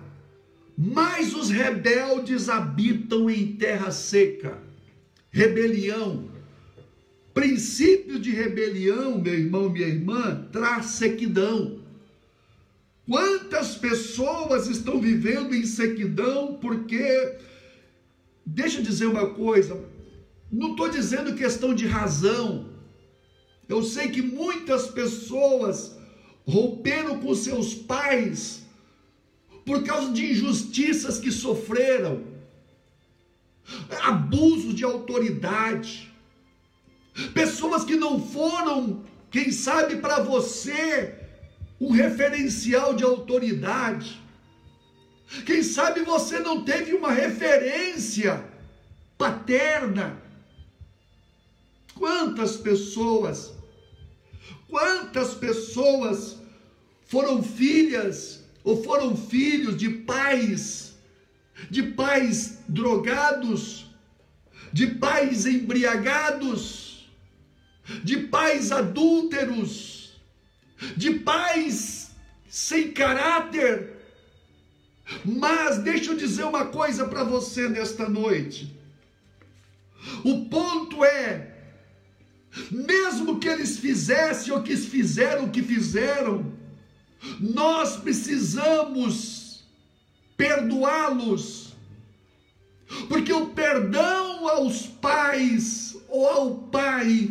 mas 0.80 1.34
os 1.34 1.50
rebeldes 1.50 2.48
habitam 2.48 3.28
em 3.28 3.56
terra 3.56 3.90
seca. 3.90 4.62
Rebelião, 5.28 6.30
Princípio 7.38 8.18
de 8.18 8.32
rebelião, 8.32 9.20
meu 9.20 9.32
irmão, 9.32 9.70
minha 9.70 9.86
irmã, 9.86 10.48
traz 10.50 10.86
sequidão. 10.86 11.78
Quantas 13.08 13.76
pessoas 13.76 14.66
estão 14.66 15.00
vivendo 15.00 15.54
em 15.54 15.64
sequidão 15.64 16.58
porque, 16.60 17.36
deixa 18.44 18.78
eu 18.78 18.82
dizer 18.82 19.06
uma 19.06 19.30
coisa, 19.30 19.80
não 20.50 20.72
estou 20.72 20.88
dizendo 20.88 21.36
questão 21.36 21.72
de 21.72 21.86
razão. 21.86 22.70
Eu 23.68 23.84
sei 23.84 24.08
que 24.08 24.20
muitas 24.20 24.88
pessoas 24.88 25.96
romperam 26.44 27.20
com 27.20 27.32
seus 27.36 27.72
pais 27.72 28.66
por 29.68 29.84
causa 29.84 30.10
de 30.12 30.32
injustiças 30.32 31.18
que 31.18 31.30
sofreram, 31.30 32.24
abuso 34.02 34.72
de 34.72 34.82
autoridade, 34.82 36.10
pessoas 37.34 37.84
que 37.84 37.94
não 37.94 38.18
foram, 38.18 39.04
quem 39.30 39.52
sabe, 39.52 39.96
para 39.96 40.20
você 40.22 41.14
um 41.78 41.90
referencial 41.90 42.94
de 42.94 43.04
autoridade. 43.04 44.18
Quem 45.44 45.62
sabe 45.62 46.00
você 46.00 46.38
não 46.38 46.64
teve 46.64 46.94
uma 46.94 47.12
referência 47.12 48.42
paterna. 49.18 50.18
Quantas 51.94 52.56
pessoas, 52.56 53.52
quantas 54.66 55.34
pessoas 55.34 56.38
foram 57.04 57.42
filhas 57.42 58.37
ou 58.64 58.82
foram 58.82 59.16
filhos 59.16 59.76
de 59.76 59.88
pais, 59.90 60.96
de 61.70 61.82
pais 61.82 62.58
drogados, 62.68 63.86
de 64.72 64.86
pais 64.86 65.46
embriagados, 65.46 67.08
de 68.04 68.18
pais 68.18 68.70
adúlteros, 68.70 70.20
de 70.96 71.12
pais 71.20 72.10
sem 72.48 72.92
caráter. 72.92 73.96
Mas 75.24 75.78
deixa 75.78 76.12
eu 76.12 76.16
dizer 76.16 76.44
uma 76.44 76.66
coisa 76.66 77.06
para 77.06 77.24
você 77.24 77.68
nesta 77.68 78.08
noite. 78.08 78.76
O 80.24 80.46
ponto 80.46 81.04
é, 81.04 81.56
mesmo 82.70 83.38
que 83.38 83.48
eles 83.48 83.78
fizessem 83.78 84.52
ou 84.52 84.62
que 84.62 84.76
fizeram 84.76 85.46
o 85.46 85.50
que 85.50 85.62
fizeram, 85.62 86.57
nós 87.40 87.96
precisamos 87.96 89.64
perdoá-los, 90.36 91.76
porque 93.08 93.32
o 93.32 93.46
perdão 93.48 94.48
aos 94.48 94.86
pais 94.86 95.96
ou 96.08 96.26
ao 96.26 96.54
pai, 96.54 97.30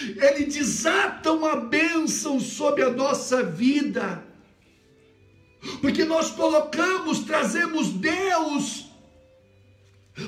ele 0.00 0.44
desata 0.44 1.32
uma 1.32 1.56
bênção 1.56 2.38
sobre 2.38 2.82
a 2.82 2.90
nossa 2.90 3.42
vida, 3.42 4.24
porque 5.80 6.04
nós 6.04 6.30
colocamos, 6.30 7.20
trazemos 7.20 7.88
Deus 7.90 8.86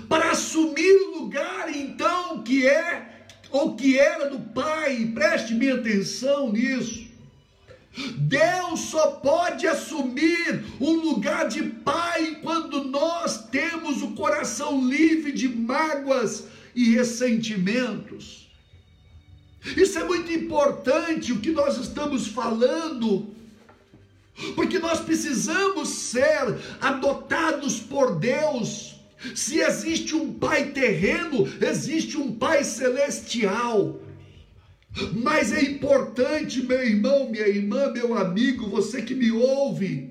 para 0.08 0.32
assumir 0.32 0.92
o 0.92 1.18
lugar 1.20 1.74
então 1.74 2.42
que 2.42 2.66
é 2.66 3.26
ou 3.50 3.74
que 3.74 3.98
era 3.98 4.28
do 4.28 4.38
pai, 4.52 5.10
preste 5.12 5.54
bem 5.54 5.72
atenção 5.72 6.52
nisso. 6.52 7.09
Deus 8.16 8.80
só 8.80 9.12
pode 9.12 9.66
assumir 9.66 10.64
um 10.80 10.92
lugar 11.00 11.48
de 11.48 11.62
pai 11.62 12.38
quando 12.40 12.84
nós 12.84 13.48
temos 13.48 14.00
o 14.02 14.12
coração 14.12 14.86
livre 14.88 15.32
de 15.32 15.48
mágoas 15.48 16.44
e 16.74 16.94
ressentimentos. 16.94 18.48
Isso 19.76 19.98
é 19.98 20.04
muito 20.04 20.32
importante 20.32 21.32
o 21.32 21.40
que 21.40 21.50
nós 21.50 21.76
estamos 21.76 22.28
falando, 22.28 23.34
porque 24.54 24.78
nós 24.78 25.00
precisamos 25.00 25.88
ser 25.88 26.56
adotados 26.80 27.80
por 27.80 28.18
Deus. 28.18 28.94
Se 29.34 29.58
existe 29.58 30.14
um 30.14 30.32
pai 30.32 30.70
terreno, 30.70 31.46
existe 31.60 32.16
um 32.16 32.32
pai 32.32 32.64
celestial. 32.64 34.00
Mas 35.22 35.52
é 35.52 35.62
importante, 35.62 36.62
meu 36.62 36.84
irmão, 36.84 37.30
minha 37.30 37.46
irmã, 37.46 37.90
meu 37.92 38.16
amigo, 38.16 38.68
você 38.68 39.02
que 39.02 39.14
me 39.14 39.30
ouve. 39.30 40.10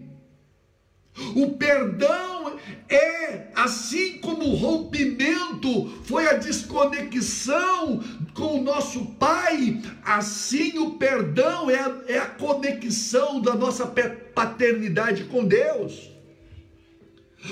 O 1.35 1.51
perdão 1.51 2.57
é 2.87 3.47
assim 3.53 4.19
como 4.19 4.45
o 4.45 4.55
rompimento 4.55 5.89
foi 6.03 6.27
a 6.27 6.33
desconexão 6.33 8.01
com 8.33 8.59
o 8.59 8.63
nosso 8.63 9.05
Pai, 9.19 9.81
assim 10.03 10.77
o 10.79 10.91
perdão 10.91 11.69
é 11.69 11.79
a, 11.79 12.01
é 12.07 12.17
a 12.17 12.25
conexão 12.25 13.41
da 13.41 13.53
nossa 13.53 13.85
paternidade 14.33 15.25
com 15.25 15.43
Deus. 15.45 16.09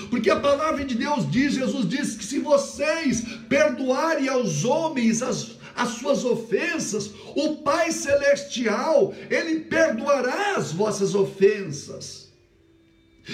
Porque 0.09 0.29
a 0.29 0.39
palavra 0.39 0.83
de 0.83 0.95
Deus 0.95 1.29
diz, 1.29 1.53
Jesus 1.53 1.87
diz 1.87 2.15
que 2.15 2.23
se 2.23 2.39
vocês 2.39 3.21
perdoarem 3.47 4.27
aos 4.27 4.65
homens 4.65 5.21
as 5.21 5.56
as 5.77 5.89
suas 5.89 6.25
ofensas, 6.25 7.11
o 7.35 7.57
Pai 7.57 7.91
Celestial, 7.91 9.13
Ele 9.29 9.61
perdoará 9.61 10.55
as 10.57 10.71
vossas 10.71 11.13
ofensas 11.13 12.27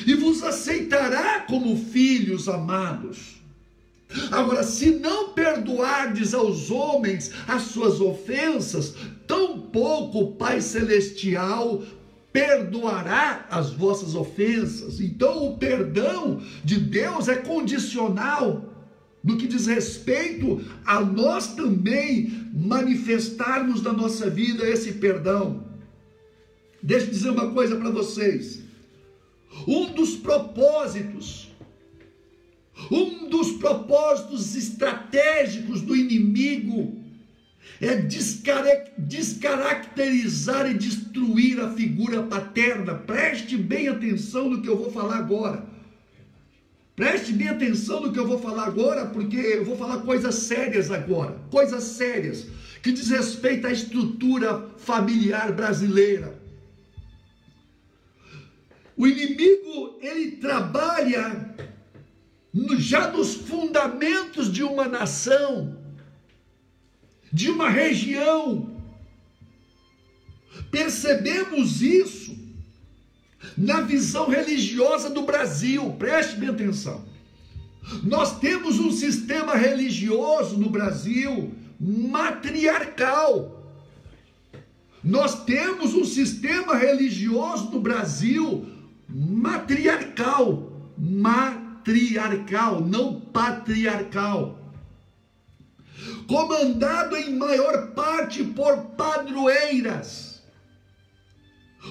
e 0.05 0.13
vos 0.15 0.43
aceitará 0.43 1.41
como 1.41 1.77
filhos 1.77 2.49
amados. 2.49 3.41
Agora, 4.31 4.63
se 4.63 4.91
não 4.91 5.29
perdoardes 5.29 6.33
aos 6.33 6.69
homens 6.69 7.31
as 7.47 7.63
suas 7.63 7.99
ofensas, 7.99 8.93
tampouco 9.25 10.19
o 10.19 10.31
Pai 10.33 10.61
Celestial 10.61 11.81
perdoará 12.31 13.47
as 13.49 13.71
vossas 13.71 14.15
ofensas. 14.15 14.99
Então, 14.99 15.47
o 15.47 15.57
perdão 15.57 16.41
de 16.63 16.79
Deus 16.79 17.27
é 17.27 17.35
condicional 17.35 18.73
no 19.23 19.37
que 19.37 19.47
diz 19.47 19.67
respeito 19.67 20.61
a 20.85 20.99
nós 20.99 21.55
também 21.55 22.29
manifestarmos 22.53 23.81
na 23.81 23.93
nossa 23.93 24.29
vida 24.29 24.67
esse 24.67 24.91
perdão. 24.93 25.63
Deixa 26.81 27.05
eu 27.05 27.11
dizer 27.11 27.29
uma 27.29 27.51
coisa 27.51 27.77
para 27.77 27.89
vocês. 27.89 28.61
Um 29.65 29.93
dos 29.93 30.17
propósitos, 30.17 31.49
um 32.91 33.29
dos 33.29 33.53
propósitos 33.53 34.55
estratégicos 34.55 35.79
do 35.81 35.95
inimigo 35.95 37.01
é 37.79 37.95
descaracterizar 37.95 40.69
e 40.69 40.73
destruir 40.73 41.61
a 41.61 41.71
figura 41.71 42.23
paterna. 42.23 42.95
Preste 42.95 43.55
bem 43.55 43.87
atenção 43.87 44.49
no 44.49 44.61
que 44.61 44.67
eu 44.67 44.77
vou 44.77 44.91
falar 44.91 45.15
agora. 45.17 45.71
Preste 46.95 47.33
bem 47.33 47.47
atenção 47.47 48.01
no 48.01 48.13
que 48.13 48.19
eu 48.19 48.27
vou 48.27 48.39
falar 48.39 48.65
agora, 48.65 49.07
porque 49.07 49.37
eu 49.37 49.65
vou 49.65 49.75
falar 49.75 50.01
coisas 50.01 50.35
sérias 50.35 50.91
agora, 50.91 51.39
coisas 51.49 51.83
sérias 51.83 52.45
que 52.83 52.91
diz 52.91 53.09
respeito 53.09 53.65
à 53.65 53.71
estrutura 53.71 54.69
familiar 54.77 55.51
brasileira. 55.53 56.37
O 58.95 59.07
inimigo, 59.07 59.97
ele 60.01 60.33
trabalha 60.33 61.55
no, 62.53 62.79
já 62.79 63.09
nos 63.09 63.33
fundamentos 63.33 64.51
de 64.51 64.61
uma 64.61 64.87
nação, 64.87 65.75
de 67.31 67.49
uma 67.49 67.69
região. 67.69 68.71
Percebemos 70.69 71.81
isso 71.81 72.22
na 73.57 73.81
visão 73.81 74.29
religiosa 74.29 75.09
do 75.09 75.23
Brasil. 75.23 75.95
Preste 75.97 76.37
bem 76.37 76.49
atenção. 76.49 77.03
Nós 78.03 78.39
temos 78.39 78.79
um 78.79 78.91
sistema 78.91 79.55
religioso 79.55 80.57
no 80.57 80.69
Brasil 80.69 81.53
matriarcal. 81.79 83.61
Nós 85.03 85.43
temos 85.43 85.93
um 85.93 86.05
sistema 86.05 86.75
religioso 86.75 87.69
no 87.69 87.81
Brasil 87.81 88.65
matriarcal, 89.07 90.71
matriarcal, 90.97 92.79
não 92.79 93.19
patriarcal. 93.19 94.59
Comandado 96.25 97.17
em 97.17 97.35
maior 97.35 97.91
parte 97.91 98.43
por 98.43 98.77
padroeiras 98.97 100.32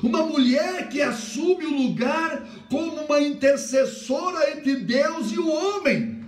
uma 0.00 0.24
mulher 0.24 0.88
que 0.88 1.02
assume 1.02 1.66
o 1.66 1.76
lugar 1.76 2.46
como 2.70 3.02
uma 3.02 3.20
intercessora 3.20 4.50
entre 4.52 4.76
Deus 4.76 5.32
e 5.32 5.38
o 5.38 5.48
homem. 5.48 6.24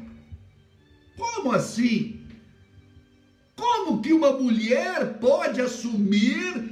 Como 1.16 1.53
assim? 1.53 2.20
Como 3.57 4.03
que 4.03 4.12
uma 4.12 4.33
mulher 4.33 5.18
pode 5.20 5.61
assumir 5.61 6.70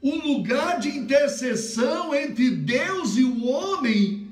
o 0.00 0.14
lugar 0.16 0.80
de 0.80 0.88
intercessão 0.88 2.14
entre 2.14 2.50
Deus 2.50 3.16
e 3.16 3.24
o 3.24 3.46
homem 3.46 4.28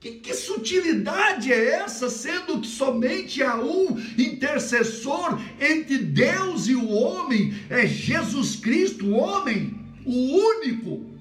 Que, 0.00 0.12
que, 0.14 0.34
sutilidade 0.34 1.52
é 1.52 1.74
essa, 1.74 2.10
sendo 2.10 2.60
que 2.60 2.66
somente 2.66 3.40
há 3.40 3.56
um 3.56 3.96
intercessor 4.18 5.40
entre 5.60 5.98
Deus 5.98 6.66
e 6.66 6.74
o 6.74 6.88
homem, 6.88 7.54
é 7.70 7.86
Jesus 7.86 8.56
Cristo, 8.56 9.06
o 9.06 9.12
homem, 9.12 9.78
o 10.04 10.38
único. 10.56 11.11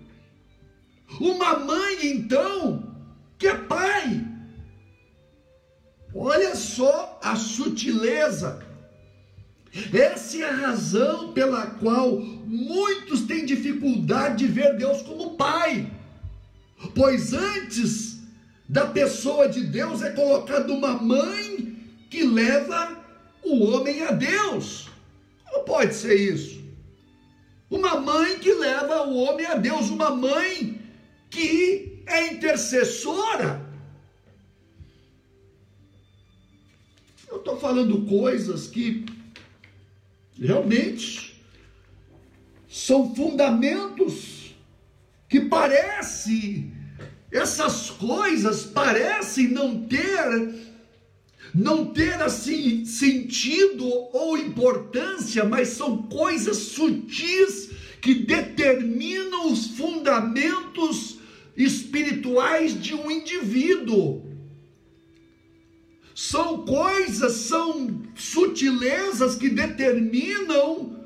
Uma 1.20 1.60
mãe, 1.60 2.08
então, 2.08 2.96
que 3.38 3.48
é 3.48 3.56
pai. 3.56 4.26
Olha 6.14 6.56
só 6.56 7.20
a 7.24 7.36
sutileza. 7.36 8.66
Essa 9.94 10.38
é 10.38 10.50
a 10.50 10.56
razão 10.56 11.32
pela 11.32 11.66
qual 11.66 12.20
muitos 12.20 13.22
têm 13.22 13.46
dificuldade 13.46 14.46
de 14.46 14.52
ver 14.52 14.76
Deus 14.78 15.02
como 15.02 15.38
pai. 15.38 15.90
Pois 16.94 17.34
antes 17.34 18.20
da 18.68 18.86
pessoa 18.88 19.48
de 19.48 19.64
Deus 19.64 20.02
é 20.02 20.12
colocada 20.12 20.72
uma 20.74 20.94
mãe 20.94 21.78
que 22.10 22.24
leva 22.24 22.98
o 23.44 23.64
homem 23.66 24.04
a 24.04 24.12
Deus. 24.12 24.90
Como 25.50 25.64
pode 25.64 25.94
ser 25.94 26.16
isso? 26.16 26.62
Uma 27.70 28.02
mãe 28.02 28.38
que 28.40 28.54
leva 28.54 29.04
o 29.04 29.16
homem 29.16 29.46
a 29.46 29.56
Deus, 29.56 29.90
uma 29.90 30.10
mãe 30.10 30.81
que 31.32 32.04
é 32.06 32.34
intercessora. 32.34 33.66
Eu 37.28 37.38
estou 37.38 37.58
falando 37.58 38.06
coisas 38.06 38.68
que 38.68 39.06
realmente 40.38 41.42
são 42.68 43.16
fundamentos 43.16 44.54
que 45.30 45.40
parece 45.40 46.70
essas 47.32 47.90
coisas 47.90 48.66
parecem 48.66 49.48
não 49.48 49.86
ter 49.86 50.72
não 51.54 51.86
ter 51.86 52.22
assim 52.22 52.86
sentido 52.86 53.86
ou 53.86 54.38
importância, 54.38 55.44
mas 55.44 55.70
são 55.70 56.04
coisas 56.04 56.58
sutis 56.58 57.72
que 58.02 58.14
determinam 58.14 59.52
os 59.52 59.68
fundamentos 59.68 61.20
espirituais 61.64 62.80
de 62.80 62.94
um 62.94 63.10
indivíduo. 63.10 64.30
São 66.16 66.66
coisas, 66.66 67.34
são 67.34 68.04
sutilezas 68.16 69.36
que 69.36 69.50
determinam 69.50 71.00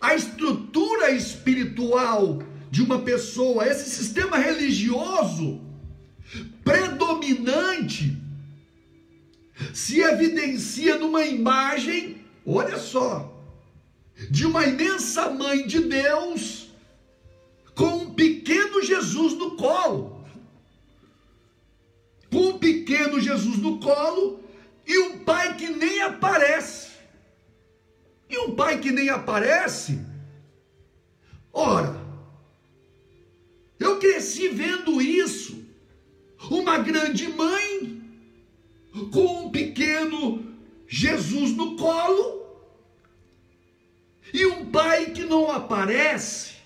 a 0.00 0.14
estrutura 0.14 1.10
espiritual 1.10 2.42
de 2.70 2.82
uma 2.82 3.00
pessoa. 3.00 3.66
Esse 3.66 3.90
sistema 3.90 4.38
religioso 4.38 5.60
predominante 6.64 8.16
se 9.72 10.00
evidencia 10.00 10.96
numa 10.96 11.24
imagem, 11.24 12.18
olha 12.46 12.78
só, 12.78 13.34
de 14.30 14.46
uma 14.46 14.66
imensa 14.66 15.30
mãe 15.30 15.66
de 15.66 15.80
Deus 15.80 16.57
Jesus 19.18 19.34
no 19.34 19.56
colo. 19.56 20.24
Com 22.30 22.50
um 22.50 22.58
pequeno 22.58 23.20
Jesus 23.20 23.58
no 23.58 23.80
colo 23.80 24.40
e 24.86 24.96
um 24.98 25.18
pai 25.24 25.56
que 25.56 25.68
nem 25.68 26.00
aparece. 26.02 26.90
E 28.30 28.38
um 28.38 28.54
pai 28.54 28.78
que 28.78 28.92
nem 28.92 29.08
aparece. 29.08 29.98
Ora, 31.52 32.00
eu 33.80 33.98
cresci 33.98 34.48
vendo 34.48 35.02
isso. 35.02 35.66
Uma 36.50 36.78
grande 36.78 37.26
mãe 37.26 38.00
com 39.10 39.46
um 39.46 39.50
pequeno 39.50 40.56
Jesus 40.86 41.56
no 41.56 41.76
colo 41.76 42.46
e 44.32 44.46
um 44.46 44.70
pai 44.70 45.06
que 45.06 45.24
não 45.24 45.50
aparece. 45.50 46.57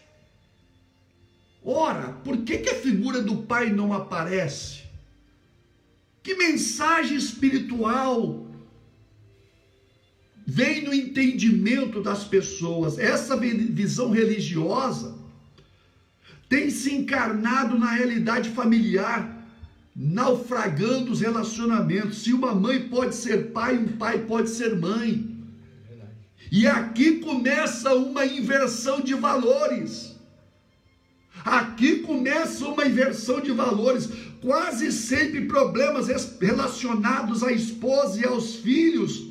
Ora, 1.64 2.08
por 2.24 2.38
que, 2.38 2.58
que 2.58 2.70
a 2.70 2.74
figura 2.74 3.22
do 3.22 3.36
pai 3.38 3.70
não 3.70 3.92
aparece? 3.92 4.82
Que 6.22 6.34
mensagem 6.34 7.16
espiritual 7.16 8.46
vem 10.46 10.82
no 10.82 10.92
entendimento 10.92 12.02
das 12.02 12.24
pessoas? 12.24 12.98
Essa 12.98 13.36
visão 13.36 14.10
religiosa 14.10 15.16
tem 16.48 16.70
se 16.70 16.92
encarnado 16.92 17.78
na 17.78 17.92
realidade 17.92 18.50
familiar 18.50 19.42
naufragando 19.94 21.12
os 21.12 21.20
relacionamentos. 21.20 22.22
Se 22.22 22.32
uma 22.32 22.54
mãe 22.54 22.88
pode 22.88 23.14
ser 23.14 23.52
pai, 23.52 23.76
um 23.76 23.96
pai 23.96 24.18
pode 24.20 24.50
ser 24.50 24.76
mãe. 24.76 25.30
E 26.50 26.66
aqui 26.66 27.18
começa 27.20 27.94
uma 27.94 28.26
inversão 28.26 29.00
de 29.00 29.14
valores. 29.14 30.11
Aqui 31.44 32.00
começa 32.00 32.66
uma 32.66 32.86
inversão 32.86 33.40
de 33.40 33.50
valores. 33.50 34.08
Quase 34.40 34.92
sempre 34.92 35.46
problemas 35.46 36.08
relacionados 36.40 37.42
à 37.42 37.52
esposa 37.52 38.20
e 38.20 38.24
aos 38.24 38.56
filhos 38.56 39.28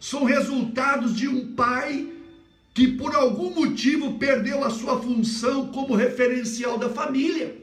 são 0.00 0.24
resultados 0.24 1.16
de 1.16 1.28
um 1.28 1.54
pai 1.54 2.12
que 2.74 2.88
por 2.88 3.14
algum 3.14 3.54
motivo 3.54 4.18
perdeu 4.18 4.62
a 4.62 4.70
sua 4.70 5.00
função 5.00 5.68
como 5.68 5.94
referencial 5.94 6.76
da 6.76 6.90
família. 6.90 7.56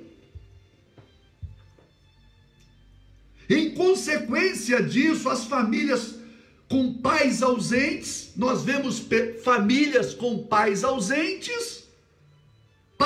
Em 3.47 3.71
consequência 3.71 4.81
disso, 4.81 5.29
as 5.29 5.45
famílias 5.45 6.15
com 6.67 6.95
pais 6.95 7.43
ausentes, 7.43 8.31
nós 8.35 8.63
vemos 8.63 9.05
famílias 9.43 10.15
com 10.15 10.43
pais 10.43 10.83
ausentes, 10.83 11.82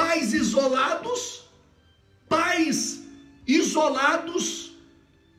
pais 0.08 0.34
isolados, 0.34 1.43
pais 2.30 3.04
isolados, 3.46 4.72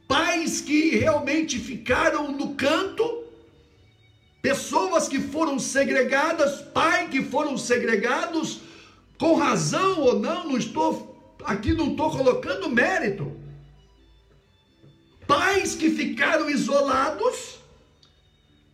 pais 0.07 0.61
que 0.61 0.91
realmente 0.91 1.59
ficaram 1.59 2.31
no 2.33 2.55
canto, 2.55 3.25
pessoas 4.43 5.09
que 5.09 5.19
foram 5.19 5.59
segregadas, 5.59 6.61
pais 6.61 7.09
que 7.09 7.23
foram 7.23 7.57
segregados, 7.57 8.61
com 9.19 9.37
razão 9.37 10.01
ou 10.01 10.19
não, 10.19 10.47
não 10.49 10.59
estou 10.59 11.37
aqui 11.45 11.73
não 11.73 11.93
estou 11.93 12.11
colocando 12.11 12.69
mérito 12.69 13.37
pais 15.27 15.75
que 15.75 15.91
ficaram 15.91 16.49
isolados, 16.49 17.59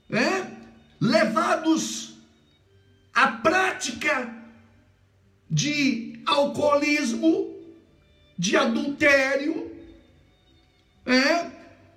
né? 0.09 0.57
levados 1.01 2.15
à 3.13 3.29
prática 3.29 4.44
de 5.55 6.21
alcoolismo, 6.27 7.55
de 8.37 8.57
adultério, 8.57 9.71
é? 11.07 11.49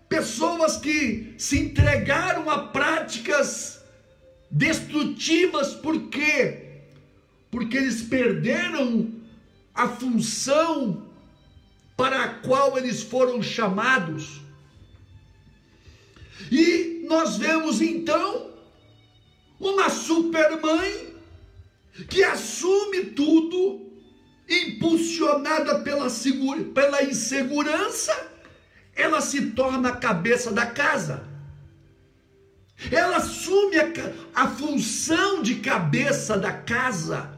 pessoas 0.07 0.77
que 0.77 1.33
se 1.39 1.57
entregaram 1.57 2.51
a 2.51 2.67
práticas 2.67 3.83
destrutivas, 4.51 5.73
por 5.73 6.07
quê? 6.09 6.81
Porque 7.49 7.77
eles 7.77 8.03
perderam 8.03 9.11
a 9.73 9.87
função 9.87 11.07
para 11.95 12.25
a 12.25 12.29
qual 12.35 12.77
eles 12.77 13.01
foram 13.01 13.41
chamados. 13.41 14.39
E 16.51 17.03
nós 17.09 17.37
vemos 17.37 17.81
então 17.81 18.51
uma 19.59 19.89
supermãe 19.89 21.16
que 22.09 22.23
assume 22.23 23.05
tudo, 23.05 23.91
impulsionada 24.49 25.79
pela, 25.79 26.09
segura, 26.09 26.63
pela 26.65 27.03
insegurança, 27.03 28.13
ela 28.95 29.21
se 29.21 29.51
torna 29.51 29.89
a 29.89 29.97
cabeça 29.97 30.51
da 30.51 30.65
casa. 30.65 31.23
Ela 32.91 33.17
assume 33.17 33.77
a, 33.77 33.91
a 34.35 34.47
função 34.47 35.41
de 35.41 35.55
cabeça 35.55 36.37
da 36.37 36.51
casa. 36.51 37.35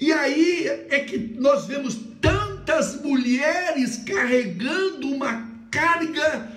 E 0.00 0.12
aí 0.12 0.66
é 0.88 1.00
que 1.00 1.18
nós 1.18 1.66
vemos 1.66 1.96
tantas 2.20 3.00
mulheres 3.02 3.98
carregando 3.98 5.08
uma 5.08 5.48
carga 5.70 6.50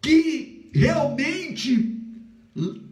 que 0.00 0.70
realmente 0.72 1.96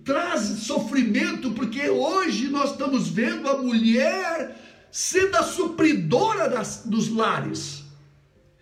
traz 0.07 0.41
sofrimento, 0.41 1.51
porque 1.51 1.91
hoje 1.91 2.47
nós 2.49 2.71
estamos 2.71 3.09
vendo 3.09 3.49
a 3.49 3.59
mulher 3.59 4.57
sendo 4.91 5.37
a 5.37 5.43
supridora 5.43 6.49
das, 6.49 6.85
dos 6.87 7.11
lares. 7.11 7.83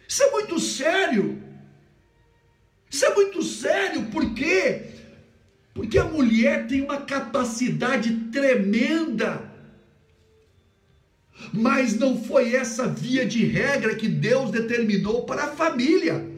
Isso 0.08 0.22
é 0.22 0.30
muito 0.30 0.58
sério. 0.58 1.40
Isso 2.90 3.04
é 3.04 3.14
muito 3.14 3.42
sério, 3.42 4.06
por 4.06 4.34
quê? 4.34 4.86
Porque 5.74 5.98
a 5.98 6.04
mulher 6.04 6.66
tem 6.66 6.80
uma 6.80 6.98
capacidade 6.98 8.14
tremenda 8.30 9.52
Mas 11.52 11.98
não 11.98 12.22
foi 12.22 12.54
essa 12.54 12.86
via 12.86 13.26
de 13.26 13.44
regra 13.44 13.96
que 13.96 14.08
Deus 14.08 14.50
determinou 14.50 15.24
para 15.24 15.44
a 15.44 15.48
família. 15.48 16.33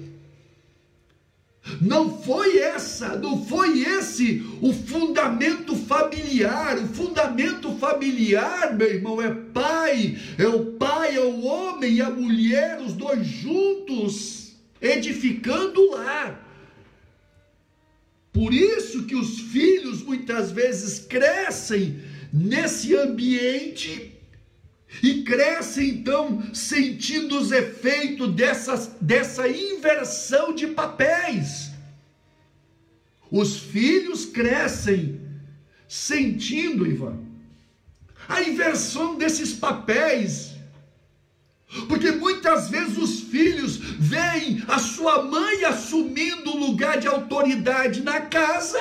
Não 1.80 2.22
foi 2.22 2.58
essa, 2.58 3.16
não 3.16 3.44
foi 3.44 3.80
esse 3.80 4.44
o 4.60 4.72
fundamento 4.72 5.74
familiar. 5.76 6.78
O 6.78 6.88
fundamento 6.88 7.72
familiar, 7.76 8.74
meu 8.74 8.88
irmão, 8.88 9.20
é 9.20 9.30
pai, 9.30 10.16
é 10.38 10.46
o 10.46 10.72
pai, 10.72 11.16
é 11.16 11.20
o 11.20 11.44
homem 11.44 11.94
e 11.94 12.02
a 12.02 12.10
mulher, 12.10 12.80
os 12.80 12.92
dois 12.92 13.26
juntos, 13.26 14.54
edificando 14.80 15.80
o 15.80 15.96
lar. 15.96 16.42
Por 18.32 18.52
isso 18.52 19.04
que 19.04 19.14
os 19.14 19.40
filhos 19.40 20.02
muitas 20.02 20.50
vezes 20.50 21.00
crescem 21.00 22.00
nesse 22.32 22.94
ambiente 22.94 24.15
e 25.02 25.22
crescem 25.22 25.88
então 25.88 26.42
sentindo 26.54 27.38
os 27.38 27.52
efeitos 27.52 28.34
dessa, 28.34 28.96
dessa 29.00 29.48
inversão 29.48 30.54
de 30.54 30.68
papéis. 30.68 31.70
Os 33.30 33.56
filhos 33.58 34.24
crescem 34.24 35.20
sentindo, 35.88 36.86
Ivan, 36.86 37.18
a 38.28 38.42
inversão 38.42 39.16
desses 39.16 39.52
papéis. 39.52 40.54
Porque 41.88 42.12
muitas 42.12 42.70
vezes 42.70 42.96
os 42.96 43.20
filhos 43.22 43.76
veem 43.76 44.62
a 44.68 44.78
sua 44.78 45.22
mãe 45.22 45.64
assumindo 45.64 46.50
o 46.52 46.56
lugar 46.56 46.98
de 46.98 47.08
autoridade 47.08 48.02
na 48.02 48.20
casa 48.20 48.80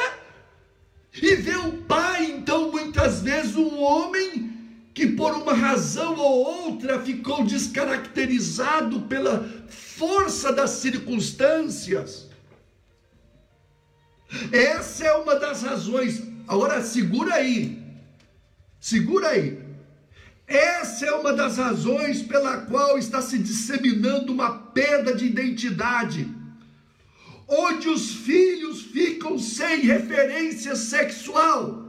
e 1.13 1.35
vê 1.35 1.55
o 1.55 1.71
pai, 1.83 2.25
então, 2.25 2.71
muitas 2.71 3.21
vezes 3.21 3.55
um 3.55 3.79
homem 3.79 4.54
que 4.95 5.07
por 5.07 5.33
uma 5.33 5.53
razão 5.53 6.15
ou 6.15 6.67
outra 6.67 7.01
ficou 7.01 7.43
descaracterizado 7.43 9.01
pela 9.01 9.45
força 9.67 10.53
das 10.53 10.69
circunstâncias. 10.69 12.29
Essa 14.53 15.03
é 15.03 15.13
uma 15.17 15.35
das 15.35 15.63
razões. 15.63 16.23
Agora 16.47 16.81
segura 16.81 17.35
aí. 17.35 17.83
Segura 18.79 19.31
aí. 19.31 19.59
Essa 20.47 21.07
é 21.07 21.11
uma 21.11 21.33
das 21.33 21.57
razões 21.57 22.21
pela 22.21 22.59
qual 22.59 22.97
está 22.97 23.21
se 23.21 23.37
disseminando 23.37 24.31
uma 24.31 24.57
perda 24.57 25.13
de 25.13 25.25
identidade, 25.25 26.25
onde 27.47 27.89
os 27.89 28.15
filhos 28.15 28.81
ficam 28.81 29.37
sem 29.37 29.81
referência 29.81 30.73
sexual 30.73 31.84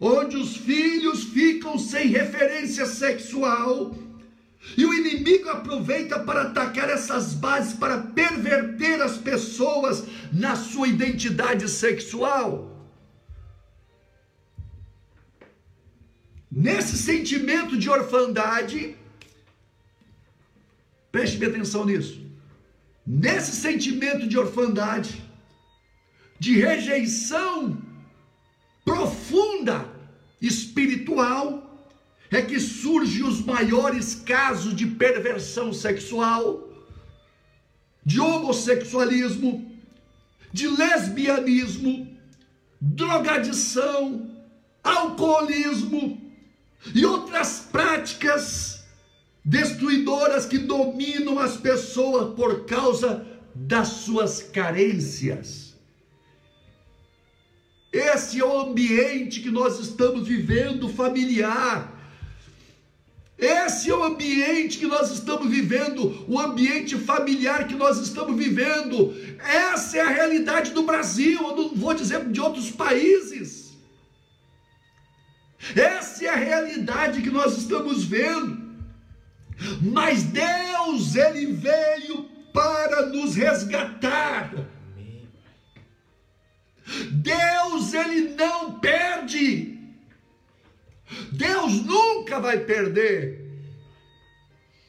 onde 0.00 0.36
os 0.36 0.56
filhos 0.56 1.24
ficam 1.24 1.78
sem 1.78 2.08
referência 2.08 2.86
sexual, 2.86 3.94
e 4.76 4.84
o 4.84 4.94
inimigo 4.94 5.48
aproveita 5.48 6.18
para 6.20 6.42
atacar 6.42 6.88
essas 6.88 7.34
bases, 7.34 7.74
para 7.74 7.98
perverter 7.98 9.00
as 9.02 9.16
pessoas 9.18 10.04
na 10.32 10.54
sua 10.56 10.88
identidade 10.88 11.68
sexual. 11.68 12.68
Nesse 16.50 16.96
sentimento 16.98 17.76
de 17.76 17.88
orfandade, 17.88 18.96
preste 21.12 21.42
atenção 21.44 21.84
nisso. 21.84 22.20
Nesse 23.06 23.52
sentimento 23.52 24.26
de 24.26 24.38
orfandade, 24.38 25.22
de 26.38 26.58
rejeição 26.58 27.80
profunda 28.84 29.89
espiritual 30.40 31.66
é 32.30 32.40
que 32.40 32.60
surgem 32.60 33.24
os 33.24 33.44
maiores 33.44 34.14
casos 34.14 34.74
de 34.74 34.86
perversão 34.86 35.72
sexual, 35.72 36.68
de 38.04 38.20
homossexualismo, 38.20 39.70
de 40.52 40.68
lesbianismo, 40.68 42.16
drogadição, 42.80 44.30
alcoolismo 44.82 46.20
e 46.94 47.04
outras 47.04 47.68
práticas 47.70 48.84
destruidoras 49.44 50.46
que 50.46 50.58
dominam 50.58 51.38
as 51.38 51.56
pessoas 51.56 52.34
por 52.34 52.64
causa 52.64 53.26
das 53.54 53.88
suas 53.88 54.42
carências. 54.42 55.69
Esse 57.92 58.40
é 58.40 58.44
o 58.44 58.60
ambiente 58.60 59.40
que 59.40 59.50
nós 59.50 59.80
estamos 59.80 60.26
vivendo 60.26 60.88
familiar. 60.88 61.98
Esse 63.36 63.90
é 63.90 63.94
o 63.94 64.04
ambiente 64.04 64.78
que 64.78 64.86
nós 64.86 65.10
estamos 65.10 65.48
vivendo, 65.50 66.24
o 66.28 66.38
ambiente 66.38 66.96
familiar 66.96 67.66
que 67.66 67.74
nós 67.74 67.98
estamos 67.98 68.36
vivendo. 68.36 69.14
Essa 69.38 69.96
é 69.96 70.00
a 70.02 70.10
realidade 70.10 70.72
do 70.72 70.82
Brasil, 70.82 71.40
eu 71.42 71.56
não 71.56 71.74
vou 71.74 71.94
dizer 71.94 72.28
de 72.28 72.40
outros 72.40 72.70
países. 72.70 73.70
Essa 75.74 76.26
é 76.26 76.28
a 76.28 76.36
realidade 76.36 77.22
que 77.22 77.30
nós 77.30 77.56
estamos 77.56 78.04
vendo. 78.04 78.60
Mas 79.80 80.22
Deus, 80.22 81.16
Ele 81.16 81.52
veio 81.52 82.24
para 82.52 83.06
nos 83.06 83.34
resgatar. 83.34 84.52
Deus 87.10 87.94
ele 87.94 88.34
não 88.34 88.78
perde. 88.78 89.78
Deus 91.32 91.84
nunca 91.84 92.40
vai 92.40 92.58
perder. 92.60 93.40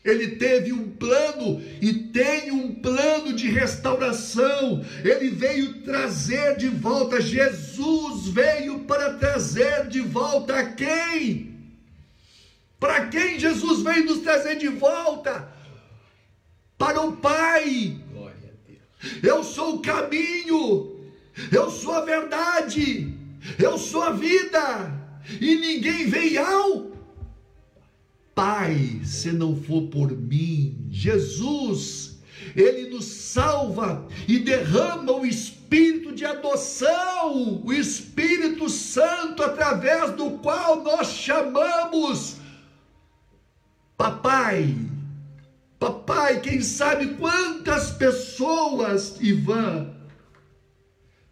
Ele 0.03 0.35
teve 0.35 0.73
um 0.73 0.89
plano 0.89 1.61
e 1.79 1.93
tem 1.93 2.51
um 2.51 2.73
plano 2.73 3.33
de 3.33 3.47
restauração. 3.47 4.83
Ele 5.03 5.29
veio 5.29 5.81
trazer 5.83 6.57
de 6.57 6.69
volta. 6.69 7.21
Jesus 7.21 8.27
veio 8.29 8.79
para 8.79 9.13
trazer 9.13 9.87
de 9.87 10.01
volta 10.01 10.57
a 10.57 10.71
quem? 10.71 11.51
Para 12.79 13.07
quem 13.07 13.39
Jesus 13.39 13.83
veio 13.83 14.05
nos 14.05 14.21
trazer 14.21 14.57
de 14.57 14.69
volta? 14.69 15.53
Para 16.79 17.01
o 17.01 17.17
Pai. 17.17 18.01
Eu 19.21 19.43
sou 19.43 19.75
o 19.75 19.81
caminho, 19.81 21.00
eu 21.51 21.69
sou 21.69 21.93
a 21.93 22.01
verdade, 22.01 23.13
eu 23.57 23.77
sou 23.77 24.03
a 24.03 24.11
vida, 24.11 24.91
e 25.39 25.55
ninguém 25.55 26.07
vem 26.07 26.37
ao 26.37 26.91
Pai 28.33 29.01
se 29.03 29.31
não 29.31 29.55
for 29.55 29.83
por 29.83 30.11
mim. 30.11 30.87
Jesus, 30.89 32.17
ele 32.55 32.89
nos 32.89 33.05
salva 33.05 34.07
e 34.27 34.39
derrama 34.39 35.11
o 35.11 35.25
espírito 35.25 36.13
de 36.13 36.25
adoção, 36.25 37.61
o 37.63 37.73
Espírito 37.73 38.69
Santo, 38.69 39.43
através 39.43 40.11
do 40.11 40.31
qual 40.39 40.81
nós 40.83 41.07
chamamos 41.07 42.37
Papai. 43.97 44.75
Papai, 45.79 46.39
quem 46.41 46.61
sabe 46.61 47.15
quantas 47.15 47.91
pessoas, 47.91 49.17
Ivan, 49.19 49.89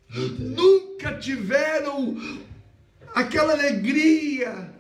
nunca 0.10 1.13
tiveram 1.15 2.17
aquela 3.13 3.54
alegria. 3.54 4.74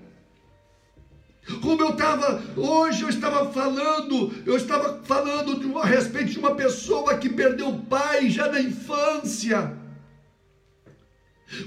Como 1.61 1.81
eu 1.81 1.89
estava, 1.89 2.43
hoje 2.55 3.01
eu 3.01 3.09
estava 3.09 3.51
falando, 3.51 4.31
eu 4.45 4.55
estava 4.55 5.01
falando 5.03 5.59
de, 5.59 5.73
a 5.77 5.85
respeito 5.85 6.31
de 6.31 6.39
uma 6.39 6.53
pessoa 6.55 7.17
que 7.17 7.27
perdeu 7.27 7.69
o 7.69 7.81
pai 7.85 8.29
já 8.29 8.47
na 8.51 8.61
infância. 8.61 9.75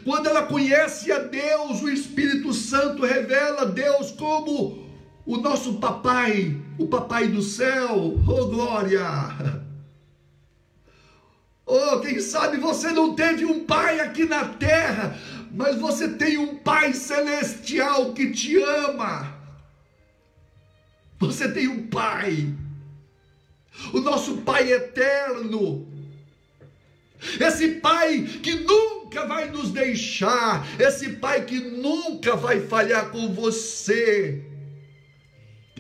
Quando 0.04 0.28
ela 0.28 0.46
conhece 0.46 1.10
a 1.10 1.18
Deus, 1.18 1.82
o 1.82 1.88
Espírito 1.88 2.52
Santo 2.52 3.04
revela 3.04 3.66
Deus 3.66 4.12
como 4.12 4.86
o 5.26 5.36
nosso 5.38 5.74
papai, 5.74 6.56
o 6.78 6.86
papai 6.86 7.26
do 7.26 7.42
céu. 7.42 8.14
Oh 8.26 8.46
glória! 8.46 9.61
Oh, 11.74 12.00
quem 12.00 12.20
sabe 12.20 12.58
você 12.58 12.90
não 12.90 13.14
teve 13.14 13.46
um 13.46 13.64
pai 13.64 13.98
aqui 13.98 14.26
na 14.26 14.44
terra, 14.46 15.18
mas 15.50 15.74
você 15.76 16.06
tem 16.06 16.36
um 16.36 16.56
pai 16.56 16.92
celestial 16.92 18.12
que 18.12 18.30
te 18.30 18.58
ama. 18.62 19.34
Você 21.18 21.50
tem 21.50 21.68
um 21.68 21.86
pai, 21.86 22.52
o 23.90 24.00
nosso 24.00 24.42
pai 24.42 24.70
eterno. 24.70 25.88
Esse 27.40 27.76
pai 27.76 28.20
que 28.42 28.54
nunca 28.54 29.24
vai 29.26 29.48
nos 29.48 29.70
deixar, 29.70 30.66
esse 30.78 31.14
pai 31.14 31.46
que 31.46 31.58
nunca 31.58 32.36
vai 32.36 32.60
falhar 32.60 33.08
com 33.08 33.32
você. 33.32 34.44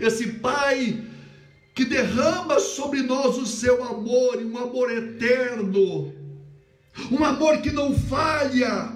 Esse 0.00 0.26
pai 0.38 1.04
que 1.74 1.84
derrama 1.84 2.60
sobre 2.60 3.02
nós 3.02 3.36
o 3.38 3.46
seu 3.46 3.82
amor, 3.84 4.36
um 4.38 4.58
amor 4.58 4.90
eterno, 4.90 6.12
um 7.10 7.24
amor 7.24 7.62
que 7.62 7.70
não 7.70 7.98
falha, 7.98 8.92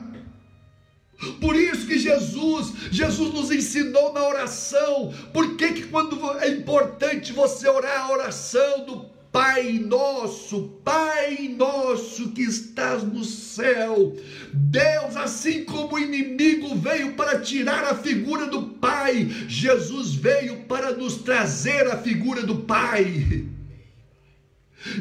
Por 1.41 1.57
isso 1.57 1.87
que 1.87 1.99
Jesus, 1.99 2.73
Jesus 2.91 3.33
nos 3.33 3.51
ensinou 3.51 4.13
na 4.13 4.27
oração. 4.27 5.13
Por 5.33 5.57
que, 5.57 5.73
que 5.73 5.83
quando 5.85 6.39
é 6.39 6.49
importante 6.51 7.33
você 7.33 7.69
orar 7.69 8.03
a 8.03 8.13
oração 8.13 8.85
do 8.85 9.16
Pai 9.37 9.73
nosso, 9.87 10.81
Pai 10.83 11.55
nosso 11.59 12.31
que 12.31 12.41
estás 12.41 13.03
no 13.03 13.23
céu. 13.23 14.17
Deus, 14.51 15.15
assim 15.15 15.63
como 15.65 15.97
o 15.97 15.99
inimigo 15.99 16.75
veio 16.75 17.13
para 17.13 17.39
tirar 17.41 17.85
a 17.85 17.95
figura 17.95 18.47
do 18.47 18.63
Pai, 18.63 19.29
Jesus 19.47 20.15
veio 20.15 20.63
para 20.63 20.93
nos 20.93 21.17
trazer 21.17 21.87
a 21.89 21.99
figura 21.99 22.45
do 22.45 22.61
Pai. 22.61 23.45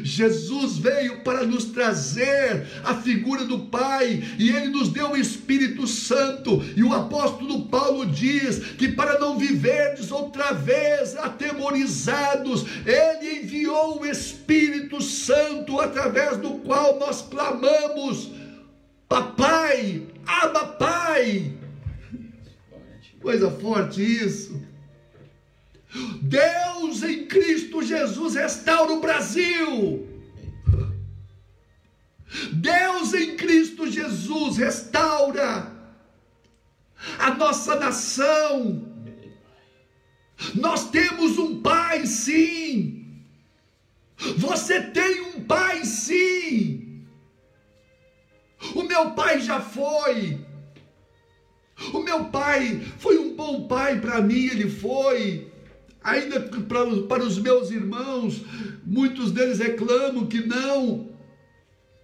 Jesus 0.02 0.78
veio 0.78 1.20
para 1.20 1.44
nos 1.44 1.66
trazer 1.66 2.66
a 2.84 2.94
figura 2.94 3.44
do 3.44 3.60
Pai 3.60 4.22
e 4.38 4.50
ele 4.50 4.68
nos 4.68 4.88
deu 4.88 5.12
o 5.12 5.16
Espírito 5.16 5.86
Santo. 5.86 6.62
E 6.76 6.82
o 6.82 6.92
apóstolo 6.92 7.66
Paulo 7.66 8.06
diz 8.06 8.58
que 8.76 8.88
para 8.88 9.18
não 9.18 9.38
viverdes 9.38 10.10
outra 10.10 10.52
vez 10.52 11.16
atemorizados, 11.16 12.64
Santo 15.76 15.80
através 15.80 16.38
do 16.38 16.58
qual 16.58 16.98
nós 16.98 17.22
clamamos: 17.22 18.30
Papai, 19.08 20.06
Abba 20.26 20.66
Pai. 20.66 21.52
Coisa 23.20 23.50
forte 23.50 24.02
isso. 24.02 24.62
Deus 26.22 27.02
em 27.02 27.26
Cristo 27.26 27.82
Jesus 27.82 28.34
restaura 28.34 28.92
o 28.92 29.00
Brasil. 29.00 30.06
Deus 32.52 33.14
em 33.14 33.36
Cristo 33.36 33.90
Jesus 33.90 34.58
restaura 34.58 35.72
a 37.18 37.30
nossa 37.34 37.76
nação. 37.76 38.94
Nós 40.54 40.90
temos 40.90 41.38
um 41.38 41.62
pai, 41.62 42.06
sim. 42.06 42.95
Você 44.18 44.80
tem 44.80 45.20
um 45.22 45.44
pai, 45.44 45.84
sim. 45.84 47.04
O 48.74 48.82
meu 48.82 49.10
pai 49.10 49.40
já 49.40 49.60
foi. 49.60 50.40
O 51.92 52.00
meu 52.00 52.24
pai 52.26 52.80
foi 52.98 53.18
um 53.18 53.36
bom 53.36 53.66
pai 53.68 54.00
para 54.00 54.22
mim, 54.22 54.46
ele 54.46 54.70
foi 54.70 55.52
ainda 56.06 56.40
para, 56.40 56.86
para 57.08 57.24
os 57.24 57.38
meus 57.38 57.70
irmãos, 57.70 58.42
muitos 58.84 59.32
deles 59.32 59.58
reclamam 59.58 60.26
que 60.26 60.40
não. 60.40 61.10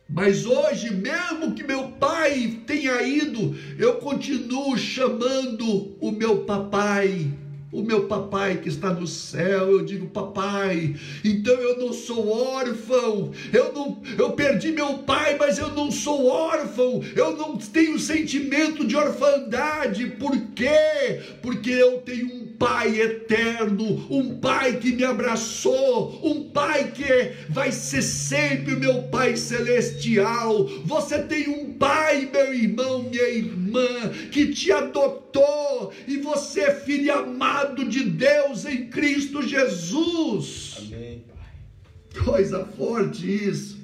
Mas 0.08 0.44
hoje, 0.44 0.92
mesmo 0.92 1.54
que 1.54 1.62
meu 1.62 1.88
pai 1.92 2.60
tenha 2.66 3.00
ido, 3.02 3.56
eu 3.78 3.94
continuo 3.94 4.76
chamando 4.76 5.96
o 6.00 6.10
meu 6.10 6.44
papai 6.44 7.32
o 7.72 7.82
meu 7.82 8.04
papai 8.06 8.58
que 8.58 8.68
está 8.68 8.92
no 8.92 9.06
céu, 9.06 9.70
eu 9.70 9.84
digo 9.84 10.06
papai, 10.08 10.94
então 11.24 11.54
eu 11.54 11.78
não 11.78 11.90
sou 11.90 12.28
órfão, 12.28 13.32
eu 13.50 13.72
não, 13.72 14.02
eu 14.18 14.32
perdi 14.32 14.70
meu 14.70 14.98
pai, 14.98 15.36
mas 15.38 15.56
eu 15.56 15.68
não 15.68 15.90
sou 15.90 16.26
órfão, 16.26 17.02
eu 17.16 17.34
não 17.34 17.56
tenho 17.56 17.98
sentimento 17.98 18.86
de 18.86 18.94
orfandade, 18.94 20.06
por 20.18 20.36
quê? 20.54 21.22
Porque 21.40 21.70
eu 21.70 22.02
tenho 22.02 22.26
um 22.26 22.46
pai 22.62 23.00
eterno, 23.00 24.06
um 24.08 24.38
pai 24.38 24.78
que 24.78 24.92
me 24.92 25.02
abraçou, 25.02 26.20
um 26.22 26.48
pai 26.48 26.92
que 26.92 27.32
vai 27.48 27.72
ser 27.72 28.02
sempre 28.02 28.76
meu 28.76 29.02
pai 29.08 29.36
celestial. 29.36 30.64
Você 30.84 31.24
tem 31.24 31.48
um 31.48 31.72
pai, 31.72 32.30
meu 32.32 32.54
irmão, 32.54 33.02
minha 33.02 33.28
irmã, 33.28 34.10
que 34.30 34.52
te 34.52 34.70
adotou 34.70 35.92
e 36.06 36.18
você 36.18 36.60
é 36.60 36.74
filho 36.74 37.12
amado 37.12 37.84
de 37.84 38.04
Deus 38.04 38.64
em 38.64 38.88
Cristo 38.88 39.42
Jesus. 39.42 40.76
Amém, 40.78 41.24
Pai. 41.34 42.24
Coisa 42.24 42.64
forte 42.64 43.26
isso. 43.26 43.76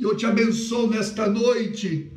Eu 0.00 0.16
te 0.16 0.24
abençoo 0.26 0.86
nesta 0.86 1.26
noite. 1.28 2.12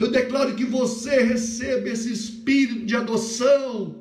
Eu 0.00 0.10
declaro 0.10 0.54
que 0.54 0.64
você 0.64 1.22
receba 1.22 1.88
esse 1.88 2.12
espírito 2.12 2.86
de 2.86 2.96
adoção. 2.96 3.96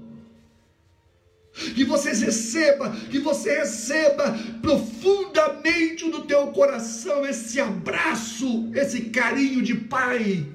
Que 1.75 1.83
você 1.83 2.13
receba, 2.13 2.95
que 3.09 3.19
você 3.19 3.59
receba 3.59 4.37
profundamente 4.61 6.05
no 6.05 6.21
teu 6.21 6.47
coração 6.47 7.25
esse 7.25 7.59
abraço, 7.59 8.69
esse 8.73 9.01
carinho 9.09 9.61
de 9.61 9.75
pai 9.75 10.47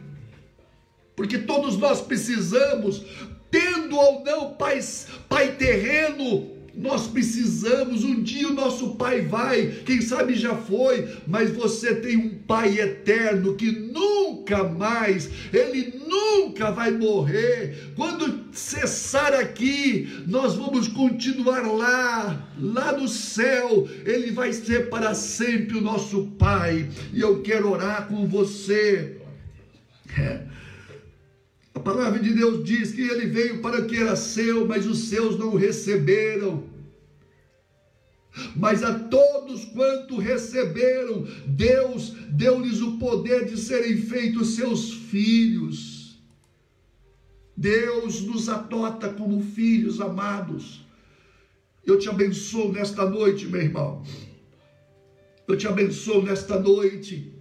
porque 1.17 1.39
todos 1.39 1.77
nós 1.77 2.01
precisamos, 2.01 3.05
tendo 3.51 3.97
ou 3.97 4.25
não 4.25 4.55
pai, 4.55 4.81
pai 5.29 5.53
terreno, 5.53 6.54
nós 6.77 7.07
precisamos, 7.07 8.03
um 8.03 8.23
dia 8.23 8.49
o 8.49 8.55
nosso 8.55 8.97
pai 8.97 9.21
vai, 9.23 9.67
quem 9.85 10.01
sabe 10.01 10.35
já 10.35 10.57
foi, 10.57 11.09
mas 11.27 11.51
você 11.51 11.95
tem 11.95 12.17
um 12.17 12.31
pai 12.31 12.81
eterno 12.81 13.55
que 13.55 13.71
nunca 13.71 14.65
mais, 14.65 15.31
ele 15.53 16.01
nunca 16.07 16.71
vai 16.73 16.91
morrer. 16.91 17.93
Quando 17.95 18.45
cessar 18.53 19.35
aqui, 19.35 20.25
nós 20.27 20.55
vamos 20.55 20.89
continuar 20.89 21.63
lá, 21.63 22.49
lá 22.59 22.93
no 22.93 23.09
céu, 23.09 23.89
ele 24.05 24.33
vai 24.33 24.53
ser 24.53 24.91
para 24.91 25.15
sempre 25.15 25.79
o 25.79 25.83
nosso 25.83 26.27
pai. 26.39 26.89
E 27.13 27.21
eu 27.21 27.41
quero 27.43 27.71
orar 27.71 28.09
com 28.09 28.27
você. 28.27 29.21
É 30.19 30.55
palavra 31.85 32.19
de 32.19 32.33
Deus 32.33 32.65
diz 32.65 32.93
que 32.93 33.03
ele 33.03 33.27
veio 33.27 33.61
para 33.61 33.85
que 33.85 33.97
era 33.97 34.17
seu, 34.17 34.67
mas 34.67 34.87
os 34.87 35.09
seus 35.11 35.39
não 35.39 35.51
o 35.51 35.57
receberam. 35.57 36.65
Mas 38.57 38.83
a 38.83 38.99
todos 38.99 39.65
quanto 39.67 40.19
receberam, 40.19 41.25
Deus 41.47 42.11
deu-lhes 42.31 42.81
o 42.81 42.99
poder 42.99 43.45
de 43.45 43.57
serem 43.57 43.99
feitos 43.99 44.57
seus 44.57 44.93
filhos. 44.93 46.19
Deus 47.57 48.23
nos 48.23 48.49
adota 48.49 49.11
como 49.11 49.41
filhos 49.41 50.01
amados. 50.01 50.85
Eu 51.87 51.99
te 51.99 52.09
abençoo 52.09 52.73
nesta 52.73 53.09
noite, 53.09 53.47
meu 53.47 53.61
irmão. 53.61 54.03
Eu 55.47 55.57
te 55.57 55.69
abençoo 55.69 56.23
nesta 56.23 56.59
noite. 56.59 57.33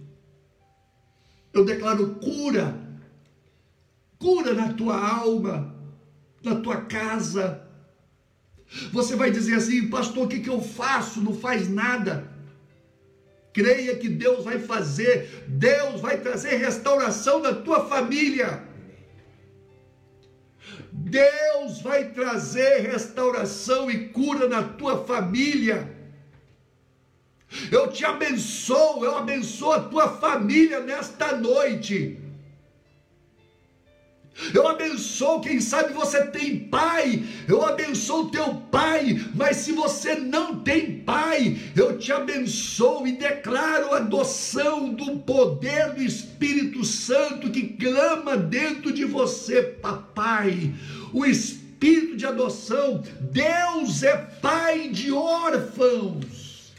Eu 1.52 1.64
declaro 1.64 2.16
cura 2.16 2.83
cura 4.24 4.54
na 4.54 4.72
tua 4.72 4.96
alma, 4.98 5.76
na 6.42 6.54
tua 6.54 6.78
casa. 6.86 7.62
Você 8.90 9.14
vai 9.14 9.30
dizer 9.30 9.56
assim, 9.56 9.88
pastor, 9.88 10.24
o 10.24 10.28
que, 10.28 10.40
que 10.40 10.48
eu 10.48 10.62
faço? 10.62 11.20
Não 11.20 11.34
faz 11.34 11.68
nada. 11.68 12.26
Creia 13.52 13.94
que 13.96 14.08
Deus 14.08 14.42
vai 14.42 14.58
fazer, 14.58 15.44
Deus 15.46 16.00
vai 16.00 16.16
trazer 16.22 16.56
restauração 16.56 17.40
na 17.40 17.52
tua 17.52 17.86
família. 17.86 18.62
Deus 20.90 21.82
vai 21.82 22.10
trazer 22.10 22.78
restauração 22.78 23.90
e 23.90 24.08
cura 24.08 24.48
na 24.48 24.62
tua 24.62 25.04
família. 25.04 25.94
Eu 27.70 27.92
te 27.92 28.06
abençoo, 28.06 29.04
eu 29.04 29.18
abençoo 29.18 29.72
a 29.72 29.80
tua 29.80 30.08
família 30.08 30.80
nesta 30.80 31.36
noite. 31.36 32.23
Eu 34.52 34.66
abençoo, 34.66 35.40
quem 35.40 35.60
sabe 35.60 35.92
você 35.92 36.26
tem 36.26 36.58
pai, 36.58 37.22
eu 37.46 37.64
abençoo 37.64 38.30
teu 38.30 38.54
pai, 38.70 39.24
mas 39.34 39.58
se 39.58 39.72
você 39.72 40.16
não 40.16 40.60
tem 40.60 40.98
pai, 41.00 41.56
eu 41.76 41.96
te 41.98 42.12
abençoo 42.12 43.06
e 43.06 43.12
declaro 43.12 43.94
a 43.94 43.98
adoção 43.98 44.92
do 44.92 45.18
poder 45.20 45.92
do 45.92 46.02
Espírito 46.02 46.84
Santo 46.84 47.50
que 47.50 47.62
clama 47.62 48.36
dentro 48.36 48.92
de 48.92 49.04
você, 49.04 49.62
papai. 49.62 50.74
O 51.12 51.24
espírito 51.24 52.16
de 52.16 52.26
adoção, 52.26 53.04
Deus 53.20 54.02
é 54.02 54.16
pai 54.16 54.88
de 54.88 55.12
órfãos 55.12 56.72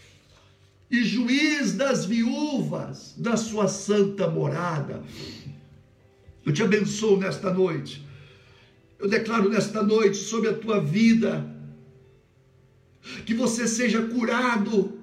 e 0.91 1.03
juiz 1.03 1.73
das 1.73 2.05
viúvas 2.05 3.13
da 3.17 3.37
sua 3.37 3.67
santa 3.67 4.27
morada. 4.27 5.01
Eu 6.45 6.53
te 6.53 6.61
abençoo 6.63 7.17
nesta 7.17 7.51
noite. 7.51 8.05
Eu 8.99 9.09
declaro 9.09 9.49
nesta 9.49 9.81
noite 9.81 10.17
sobre 10.17 10.49
a 10.49 10.53
tua 10.53 10.79
vida 10.79 11.45
que 13.25 13.33
você 13.33 13.67
seja 13.67 14.01
curado, 14.03 14.97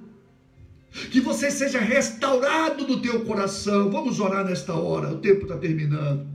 que 1.11 1.21
você 1.21 1.51
seja 1.51 1.79
restaurado 1.79 2.87
no 2.87 3.01
teu 3.01 3.25
coração. 3.25 3.91
Vamos 3.91 4.21
orar 4.21 4.45
nesta 4.45 4.75
hora, 4.75 5.13
o 5.13 5.19
tempo 5.19 5.43
está 5.43 5.57
terminando. 5.57 6.32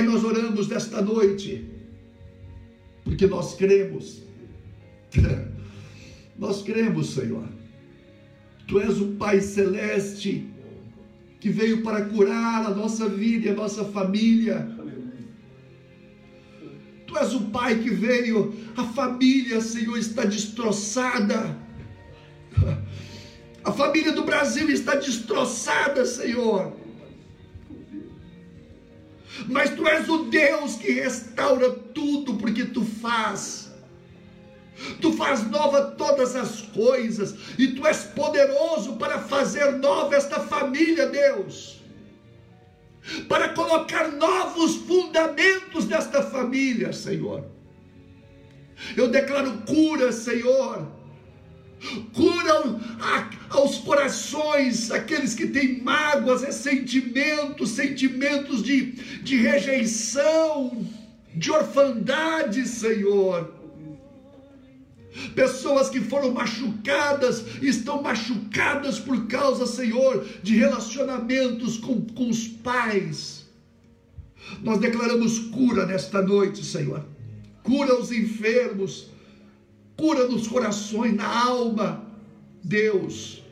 Pai, 0.00 0.08
nós 0.08 0.24
oramos 0.24 0.66
nesta 0.66 1.02
noite, 1.02 1.68
porque 3.04 3.26
nós 3.26 3.54
cremos, 3.54 4.22
nós 6.38 6.62
cremos, 6.62 7.10
Senhor. 7.10 7.46
Tu 8.66 8.80
és 8.80 8.98
o 8.98 9.08
Pai 9.16 9.42
Celeste 9.42 10.48
que 11.38 11.50
veio 11.50 11.82
para 11.82 12.06
curar 12.06 12.64
a 12.64 12.70
nossa 12.70 13.10
vida 13.10 13.48
e 13.48 13.50
a 13.50 13.54
nossa 13.54 13.84
família. 13.84 14.74
Tu 17.06 17.18
és 17.18 17.34
o 17.34 17.40
Pai 17.50 17.78
que 17.80 17.90
veio, 17.90 18.54
a 18.78 18.84
família, 18.84 19.60
Senhor, 19.60 19.98
está 19.98 20.24
destroçada. 20.24 21.58
A 23.62 23.72
família 23.72 24.12
do 24.12 24.24
Brasil 24.24 24.70
está 24.70 24.94
destroçada, 24.94 26.06
Senhor. 26.06 26.74
Mas 29.48 29.70
tu 29.70 29.86
és 29.86 30.08
o 30.08 30.24
Deus 30.24 30.76
que 30.76 30.90
restaura 30.92 31.70
tudo, 31.70 32.34
porque 32.34 32.64
tu 32.64 32.84
faz. 32.84 33.70
Tu 35.00 35.12
faz 35.12 35.48
nova 35.50 35.90
todas 35.92 36.34
as 36.34 36.62
coisas, 36.62 37.34
e 37.58 37.68
tu 37.68 37.86
és 37.86 38.04
poderoso 38.04 38.96
para 38.96 39.18
fazer 39.18 39.72
nova 39.72 40.16
esta 40.16 40.40
família, 40.40 41.06
Deus. 41.06 41.80
Para 43.28 43.50
colocar 43.50 44.10
novos 44.12 44.76
fundamentos 44.76 45.86
nesta 45.86 46.22
família, 46.22 46.92
Senhor. 46.92 47.44
Eu 48.96 49.08
declaro 49.08 49.62
cura, 49.66 50.12
Senhor 50.12 50.99
cura 52.12 52.80
aos 53.50 53.78
corações, 53.78 54.90
aqueles 54.90 55.34
que 55.34 55.46
têm 55.46 55.82
mágoas, 55.82 56.42
ressentimentos, 56.42 57.70
sentimentos 57.70 58.62
de, 58.62 58.92
de 59.22 59.36
rejeição, 59.36 60.86
de 61.34 61.50
orfandade, 61.50 62.66
Senhor. 62.66 63.54
Pessoas 65.34 65.88
que 65.88 66.00
foram 66.00 66.32
machucadas, 66.32 67.44
estão 67.60 68.02
machucadas 68.02 68.98
por 68.98 69.26
causa, 69.26 69.66
Senhor, 69.66 70.24
de 70.42 70.56
relacionamentos 70.56 71.78
com, 71.78 72.00
com 72.02 72.28
os 72.28 72.46
pais. 72.46 73.46
Nós 74.62 74.78
declaramos 74.78 75.38
cura 75.38 75.86
nesta 75.86 76.22
noite, 76.22 76.64
Senhor. 76.64 77.04
Cura 77.62 77.94
os 77.98 78.12
enfermos, 78.12 79.08
cura 80.00 80.26
nos 80.26 80.48
corações, 80.48 81.14
na 81.14 81.28
alma. 81.44 82.02
Deus, 82.64 83.42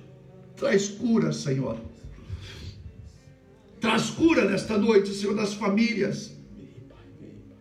traz 0.56 0.88
cura, 0.88 1.30
Senhor. 1.32 1.78
Traz 3.80 4.10
cura 4.10 4.44
nesta 4.46 4.78
noite, 4.78 5.14
Senhor, 5.14 5.34
nas 5.34 5.52
famílias. 5.52 6.32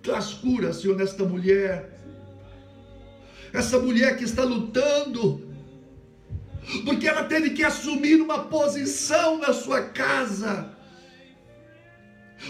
Traz 0.01 0.33
cura, 0.33 0.71
Senhor, 0.71 0.95
nesta 0.95 1.25
mulher. 1.25 1.99
Essa 3.53 3.77
mulher 3.77 4.17
que 4.17 4.23
está 4.23 4.43
lutando, 4.43 5.41
porque 6.85 7.07
ela 7.07 7.23
teve 7.25 7.51
que 7.51 7.63
assumir 7.63 8.21
uma 8.21 8.45
posição 8.45 9.37
na 9.37 9.53
sua 9.53 9.81
casa. 9.81 10.69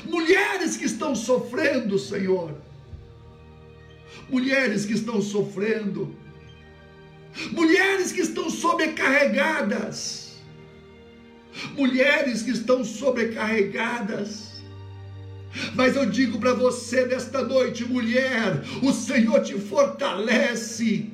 Mulheres 0.05 0.77
que 0.77 0.85
estão 0.85 1.15
sofrendo, 1.15 1.97
Senhor. 1.97 2.55
Mulheres 4.29 4.85
que 4.85 4.93
estão 4.93 5.21
sofrendo 5.21 6.15
mulheres 7.51 8.11
que 8.11 8.21
estão 8.21 8.49
sobrecarregadas, 8.49 10.37
mulheres 11.75 12.41
que 12.41 12.51
estão 12.51 12.83
sobrecarregadas. 12.83 14.47
Mas 15.73 15.95
eu 15.95 16.05
digo 16.05 16.39
para 16.39 16.53
você 16.53 17.05
nesta 17.05 17.43
noite, 17.43 17.83
mulher, 17.85 18.61
o 18.83 18.91
Senhor 18.93 19.41
te 19.41 19.57
fortalece, 19.57 21.09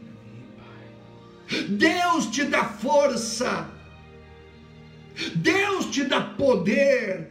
Deus 1.69 2.28
te 2.28 2.43
dá 2.43 2.65
força, 2.65 3.69
Deus 5.36 5.86
te 5.86 6.03
dá 6.03 6.19
poder, 6.21 7.30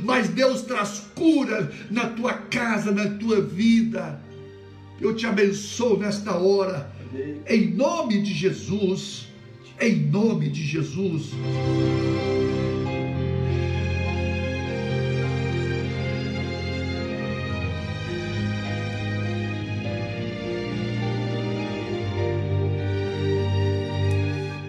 mas 0.00 0.28
Deus 0.28 0.62
traz 0.62 1.08
cura 1.14 1.70
na 1.90 2.08
tua 2.08 2.32
casa, 2.32 2.90
na 2.92 3.10
tua 3.18 3.40
vida. 3.40 4.20
Eu 4.98 5.14
te 5.14 5.26
abençoo 5.26 5.98
nesta 5.98 6.36
hora 6.38 6.95
em 7.48 7.70
nome 7.70 8.20
de 8.22 8.32
Jesus, 8.32 9.28
em 9.80 9.96
nome 9.96 10.48
de 10.48 10.62
Jesus. 10.62 11.30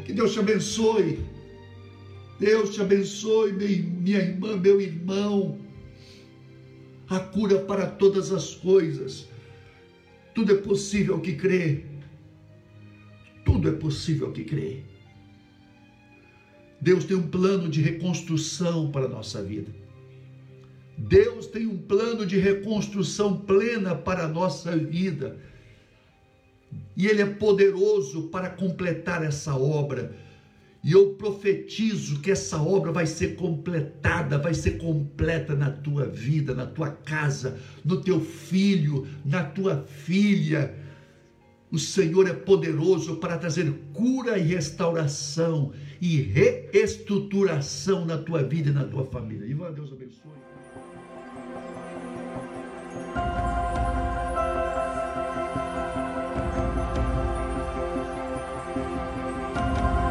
Que 0.05 0.13
Deus 0.13 0.33
te 0.33 0.39
abençoe. 0.39 1.19
Deus 2.39 2.75
te 2.75 2.81
abençoe, 2.81 3.51
minha 3.53 4.19
irmã, 4.19 4.55
meu 4.55 4.79
irmão. 4.79 5.57
A 7.09 7.19
cura 7.19 7.59
para 7.59 7.88
todas 7.88 8.31
as 8.31 8.53
coisas. 8.53 9.27
Tudo 10.35 10.51
é 10.51 10.55
possível 10.55 11.19
que 11.19 11.33
crê. 11.33 11.96
Tudo 13.47 13.69
é 13.69 13.71
possível 13.71 14.33
que 14.33 14.43
crê. 14.43 14.81
Deus 16.81 17.05
tem 17.05 17.15
um 17.15 17.29
plano 17.29 17.69
de 17.69 17.81
reconstrução 17.81 18.91
para 18.91 19.05
a 19.05 19.07
nossa 19.07 19.41
vida. 19.41 19.71
Deus 20.97 21.47
tem 21.47 21.65
um 21.65 21.77
plano 21.77 22.25
de 22.25 22.37
reconstrução 22.37 23.37
plena 23.37 23.95
para 23.95 24.25
a 24.25 24.27
nossa 24.27 24.75
vida. 24.75 25.37
E 26.97 27.07
Ele 27.07 27.21
é 27.21 27.25
poderoso 27.25 28.23
para 28.23 28.49
completar 28.49 29.23
essa 29.23 29.55
obra. 29.55 30.13
E 30.83 30.91
eu 30.91 31.13
profetizo 31.13 32.19
que 32.19 32.31
essa 32.31 32.61
obra 32.61 32.91
vai 32.91 33.05
ser 33.05 33.37
completada, 33.37 34.37
vai 34.37 34.53
ser 34.53 34.71
completa 34.71 35.55
na 35.55 35.71
tua 35.71 36.05
vida, 36.05 36.53
na 36.53 36.65
tua 36.65 36.91
casa, 36.91 37.57
no 37.85 38.01
teu 38.01 38.19
filho, 38.19 39.07
na 39.23 39.45
tua 39.45 39.85
filha 39.87 40.85
o 41.72 41.78
Senhor 41.78 42.28
é 42.28 42.34
poderoso 42.34 43.18
para 43.18 43.38
trazer 43.38 43.72
cura 43.93 44.38
e 44.38 44.43
restauração 44.43 45.74
e 45.99 46.22
reestruturação 46.22 48.05
na 48.05 48.18
tua 48.18 48.43
vida 48.43 48.70
e 48.70 48.74
na 48.74 48.86
tua 48.86 49.05
família. 49.05 49.45
E 49.45 49.53
Deus 49.74 49.91
abençoe. 49.91 50.32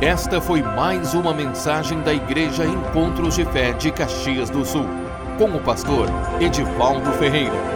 Esta 0.03 0.43
foi 0.43 0.63
mais 0.63 1.15
uma 1.15 1.33
mensagem 1.33 2.03
da 2.03 2.13
Igreja 2.13 2.67
Encontros 2.67 3.35
de 3.35 3.47
Fé 3.47 3.73
de 3.73 3.91
Caxias 3.91 4.51
do 4.51 4.63
Sul, 4.63 4.85
com 5.39 5.57
o 5.57 5.63
pastor 5.63 6.07
Edivaldo 6.39 7.11
Ferreira. 7.13 7.76